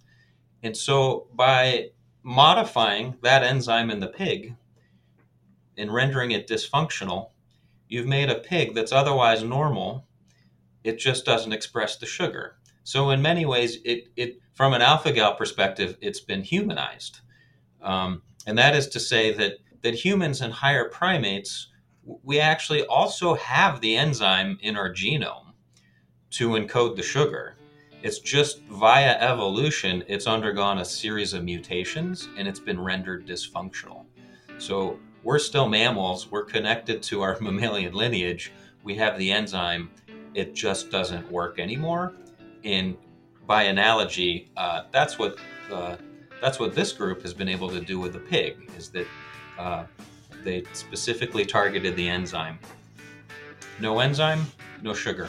and 0.63 0.77
so 0.77 1.27
by 1.35 1.91
modifying 2.29 3.17
that 3.23 3.43
enzyme 3.43 3.89
in 3.89 4.01
the 4.01 4.07
pig 4.07 4.55
and 5.79 5.95
rendering 5.95 6.31
it 6.31 6.47
dysfunctional, 6.47 7.31
you've 7.89 8.07
made 8.07 8.29
a 8.29 8.35
pig 8.35 8.75
that's 8.75 8.93
otherwise 8.93 9.43
normal. 9.43 10.07
It 10.85 10.99
just 10.99 11.25
doesn't 11.25 11.55
express 11.55 11.97
the 11.97 12.05
sugar. 12.05 12.57
So 12.85 13.09
in 13.11 13.23
many 13.23 13.47
ways, 13.47 13.79
it, 13.83 14.09
it 14.15 14.41
from 14.53 14.75
an 14.75 14.83
alpha 14.83 15.11
gal 15.11 15.37
perspective, 15.37 15.97
it's 16.03 16.21
been 16.21 16.43
humanized, 16.43 17.21
um, 17.81 18.21
and 18.47 18.59
that 18.59 18.77
is 18.77 18.89
to 18.89 19.01
say 19.01 19.33
that 19.33 19.55
that 19.83 19.95
humans 19.95 20.43
and 20.43 20.53
higher 20.53 20.89
primates, 20.91 21.69
we 22.03 22.41
actually 22.41 22.85
also 22.85 23.35
have 23.37 23.81
the 23.81 23.97
enzyme 23.97 24.59
in 24.61 24.77
our 24.77 24.93
genome 24.93 25.53
to 26.31 26.51
encode 26.51 26.97
the 26.97 27.03
sugar. 27.03 27.58
It's 28.03 28.21
just 28.21 28.61
via 28.63 29.19
evolution, 29.19 30.05
it's 30.07 30.29
undergone 30.29 30.79
a 30.79 30.85
series 30.85 31.33
of 31.33 31.43
mutations 31.43 32.29
and 32.37 32.47
it's 32.47 32.61
been 32.61 32.81
rendered 32.81 33.27
dysfunctional. 33.27 34.05
So 34.59 35.01
we're 35.25 35.41
still 35.41 35.69
mammals, 35.69 36.31
we're 36.31 36.45
connected 36.45 37.03
to 37.05 37.23
our 37.23 37.37
mammalian 37.41 37.95
lineage, 37.95 38.53
we 38.85 38.95
have 38.97 39.19
the 39.19 39.33
enzyme, 39.33 39.91
it 40.35 40.55
just 40.55 40.91
doesn't 40.91 41.29
work 41.31 41.59
anymore. 41.59 42.13
And 42.63 42.97
by 43.47 43.65
analogy, 43.65 44.49
uh, 44.57 44.83
that's 44.93 45.19
what 45.19 45.37
uh, 45.73 45.97
that's 46.41 46.61
what 46.61 46.75
this 46.75 46.93
group 46.93 47.23
has 47.23 47.35
been 47.35 47.49
able 47.49 47.69
to 47.69 47.81
do 47.81 47.99
with 47.99 48.13
the 48.13 48.21
pig. 48.21 48.71
Is 48.77 48.91
that 48.91 49.07
uh, 49.59 49.85
they 50.45 50.63
specifically 50.73 51.45
targeted 51.45 51.97
the 51.97 52.09
enzyme. 52.09 52.61
No 53.81 53.99
enzyme, 53.99 54.47
no 54.83 54.95
sugar. 54.95 55.29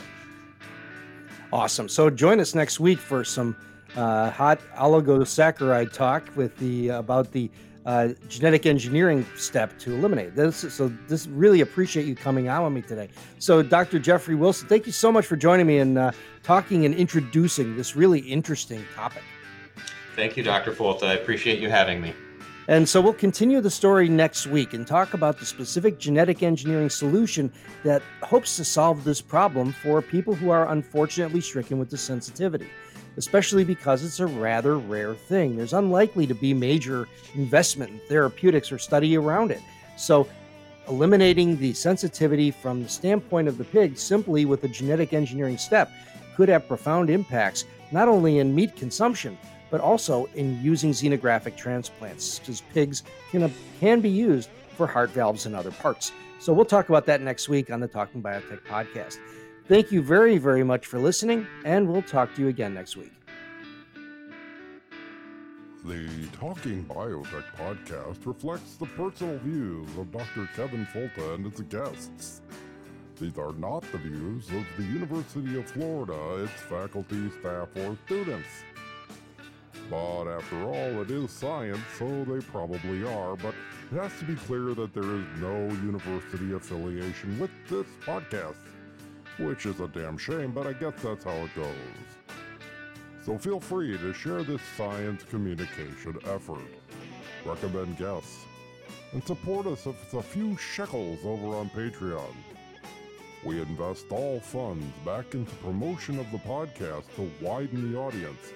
Awesome. 1.51 1.89
So 1.89 2.09
join 2.09 2.39
us 2.39 2.53
next 2.53 2.79
week 2.79 2.99
for 2.99 3.23
some 3.23 3.55
uh, 3.95 4.29
hot 4.29 4.59
oligosaccharide 4.77 5.91
talk 5.91 6.23
with 6.35 6.55
the 6.57 6.89
about 6.89 7.31
the 7.31 7.49
uh, 7.85 8.09
genetic 8.27 8.65
engineering 8.65 9.25
step 9.35 9.77
to 9.79 9.93
eliminate 9.93 10.35
this. 10.35 10.57
So 10.73 10.89
this 11.07 11.25
really 11.27 11.61
appreciate 11.61 12.05
you 12.05 12.15
coming 12.15 12.47
out 12.47 12.63
with 12.65 12.73
me 12.73 12.81
today. 12.81 13.09
So 13.39 13.63
Dr. 13.63 13.97
Jeffrey 13.97 14.35
Wilson, 14.35 14.67
thank 14.67 14.85
you 14.85 14.91
so 14.91 15.11
much 15.11 15.25
for 15.25 15.35
joining 15.35 15.65
me 15.65 15.79
and 15.79 15.97
uh, 15.97 16.11
talking 16.43 16.85
and 16.85 16.93
introducing 16.93 17.75
this 17.75 17.95
really 17.95 18.19
interesting 18.19 18.85
topic. 18.95 19.23
Thank 20.15 20.37
you, 20.37 20.43
Dr. 20.43 20.71
Folta. 20.71 21.03
I 21.03 21.13
appreciate 21.13 21.59
you 21.59 21.69
having 21.69 22.01
me. 22.01 22.13
And 22.69 22.87
so 22.87 23.01
we'll 23.01 23.13
continue 23.13 23.61
the 23.61 23.71
story 23.71 24.07
next 24.09 24.45
week 24.45 24.75
and 24.75 24.85
talk 24.85 25.15
about 25.15 25.39
the 25.39 25.45
specific 25.45 25.97
genetic 25.97 26.43
engineering 26.43 26.91
solution 26.91 27.51
that 27.83 28.03
hopes 28.21 28.57
to 28.57 28.63
solve 28.63 29.03
this 29.03 29.21
problem 29.21 29.73
for 29.81 30.03
people 30.03 30.35
who 30.35 30.51
are 30.51 30.69
unfortunately 30.71 31.41
stricken 31.41 31.79
with 31.79 31.89
the 31.89 31.97
sensitivity, 31.97 32.67
especially 33.17 33.63
because 33.63 34.03
it's 34.03 34.19
a 34.19 34.27
rather 34.27 34.77
rare 34.77 35.15
thing. 35.15 35.57
There's 35.57 35.73
unlikely 35.73 36.27
to 36.27 36.35
be 36.35 36.53
major 36.53 37.07
investment 37.33 37.89
in 37.89 37.99
therapeutics 38.07 38.71
or 38.71 38.77
study 38.77 39.17
around 39.17 39.49
it. 39.49 39.61
So 39.97 40.29
eliminating 40.87 41.57
the 41.57 41.73
sensitivity 41.73 42.51
from 42.51 42.83
the 42.83 42.89
standpoint 42.89 43.47
of 43.47 43.57
the 43.57 43.63
pig 43.63 43.97
simply 43.97 44.45
with 44.45 44.63
a 44.63 44.67
genetic 44.67 45.13
engineering 45.13 45.57
step 45.57 45.91
could 46.35 46.49
have 46.49 46.67
profound 46.67 47.09
impacts 47.09 47.65
not 47.91 48.07
only 48.07 48.37
in 48.37 48.53
meat 48.53 48.75
consumption 48.75 49.39
but 49.69 49.81
also 49.81 50.25
in 50.35 50.61
using 50.61 50.91
xenographic 50.91 51.55
transplants, 51.55 52.39
because 52.39 52.61
pigs 52.73 53.03
can, 53.31 53.53
can 53.79 54.01
be 54.01 54.09
used 54.09 54.49
for 54.75 54.87
heart 54.87 55.09
valves 55.11 55.45
and 55.45 55.55
other 55.55 55.71
parts. 55.71 56.11
So 56.39 56.53
we'll 56.53 56.65
talk 56.65 56.89
about 56.89 57.05
that 57.07 57.21
next 57.21 57.49
week 57.49 57.69
on 57.69 57.79
the 57.79 57.87
Talking 57.87 58.23
Biotech 58.23 58.61
podcast. 58.65 59.17
Thank 59.67 59.91
you 59.91 60.01
very, 60.01 60.37
very 60.37 60.63
much 60.63 60.87
for 60.87 60.97
listening, 60.97 61.45
and 61.65 61.87
we'll 61.87 62.01
talk 62.01 62.33
to 62.35 62.41
you 62.41 62.47
again 62.47 62.73
next 62.73 62.95
week. 62.95 63.11
The 65.85 66.27
Talking 66.33 66.83
Biotech 66.85 67.45
podcast 67.57 68.25
reflects 68.25 68.75
the 68.75 68.85
personal 68.85 69.37
views 69.39 69.89
of 69.97 70.11
Dr. 70.11 70.49
Kevin 70.55 70.85
Folta 70.87 71.35
and 71.35 71.45
its 71.45 71.61
guests. 71.61 72.41
These 73.19 73.37
are 73.37 73.53
not 73.53 73.81
the 73.91 73.97
views 73.97 74.49
of 74.49 74.65
the 74.77 74.83
University 74.83 75.57
of 75.57 75.69
Florida, 75.69 76.43
its 76.43 76.61
faculty, 76.63 77.29
staff, 77.39 77.67
or 77.75 77.97
students. 78.05 78.47
But 79.89 80.27
after 80.27 80.63
all, 80.63 81.01
it 81.01 81.11
is 81.11 81.31
science, 81.31 81.81
so 81.97 82.23
they 82.25 82.39
probably 82.39 83.03
are. 83.05 83.35
But 83.35 83.55
it 83.91 83.95
has 83.95 84.11
to 84.19 84.25
be 84.25 84.35
clear 84.35 84.75
that 84.75 84.93
there 84.93 85.03
is 85.03 85.25
no 85.39 85.67
university 85.83 86.53
affiliation 86.53 87.39
with 87.39 87.51
this 87.67 87.87
podcast, 88.05 88.57
which 89.39 89.65
is 89.65 89.79
a 89.79 89.87
damn 89.87 90.17
shame, 90.17 90.51
but 90.51 90.67
I 90.67 90.73
guess 90.73 90.93
that's 91.01 91.23
how 91.23 91.31
it 91.31 91.55
goes. 91.55 92.35
So 93.25 93.37
feel 93.37 93.59
free 93.59 93.97
to 93.97 94.13
share 94.13 94.43
this 94.43 94.61
science 94.77 95.23
communication 95.23 96.17
effort, 96.25 96.67
recommend 97.45 97.97
guests, 97.97 98.45
and 99.11 99.23
support 99.25 99.65
us 99.65 99.85
with 99.85 100.13
a 100.13 100.21
few 100.21 100.55
shekels 100.57 101.19
over 101.25 101.55
on 101.55 101.69
Patreon. 101.71 102.33
We 103.43 103.61
invest 103.61 104.05
all 104.11 104.39
funds 104.39 104.85
back 105.05 105.33
into 105.33 105.55
promotion 105.57 106.19
of 106.19 106.29
the 106.31 106.39
podcast 106.39 107.05
to 107.15 107.31
widen 107.41 107.91
the 107.91 107.97
audience 107.97 108.53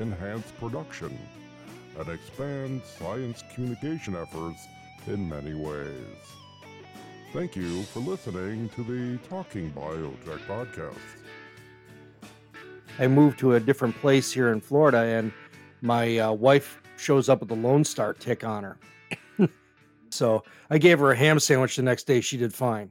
enhance 0.00 0.50
production, 0.52 1.16
and 1.98 2.08
expand 2.08 2.82
science 2.98 3.42
communication 3.54 4.16
efforts 4.16 4.66
in 5.06 5.28
many 5.28 5.54
ways. 5.54 6.32
Thank 7.32 7.56
you 7.56 7.82
for 7.84 8.00
listening 8.00 8.68
to 8.70 8.82
the 8.82 9.18
Talking 9.28 9.72
Biotech 9.72 10.46
podcast. 10.46 10.96
I 12.98 13.06
moved 13.06 13.38
to 13.38 13.54
a 13.54 13.60
different 13.60 13.96
place 13.96 14.30
here 14.32 14.52
in 14.52 14.60
Florida, 14.60 14.98
and 14.98 15.32
my 15.80 16.18
uh, 16.18 16.32
wife 16.32 16.82
shows 16.96 17.28
up 17.28 17.40
with 17.40 17.50
a 17.50 17.54
Lone 17.54 17.84
Star 17.84 18.12
tick 18.12 18.44
on 18.44 18.64
her. 18.64 18.78
so 20.10 20.44
I 20.68 20.78
gave 20.78 20.98
her 20.98 21.12
a 21.12 21.16
ham 21.16 21.40
sandwich 21.40 21.76
the 21.76 21.82
next 21.82 22.06
day. 22.06 22.20
She 22.20 22.36
did 22.36 22.52
fine. 22.52 22.90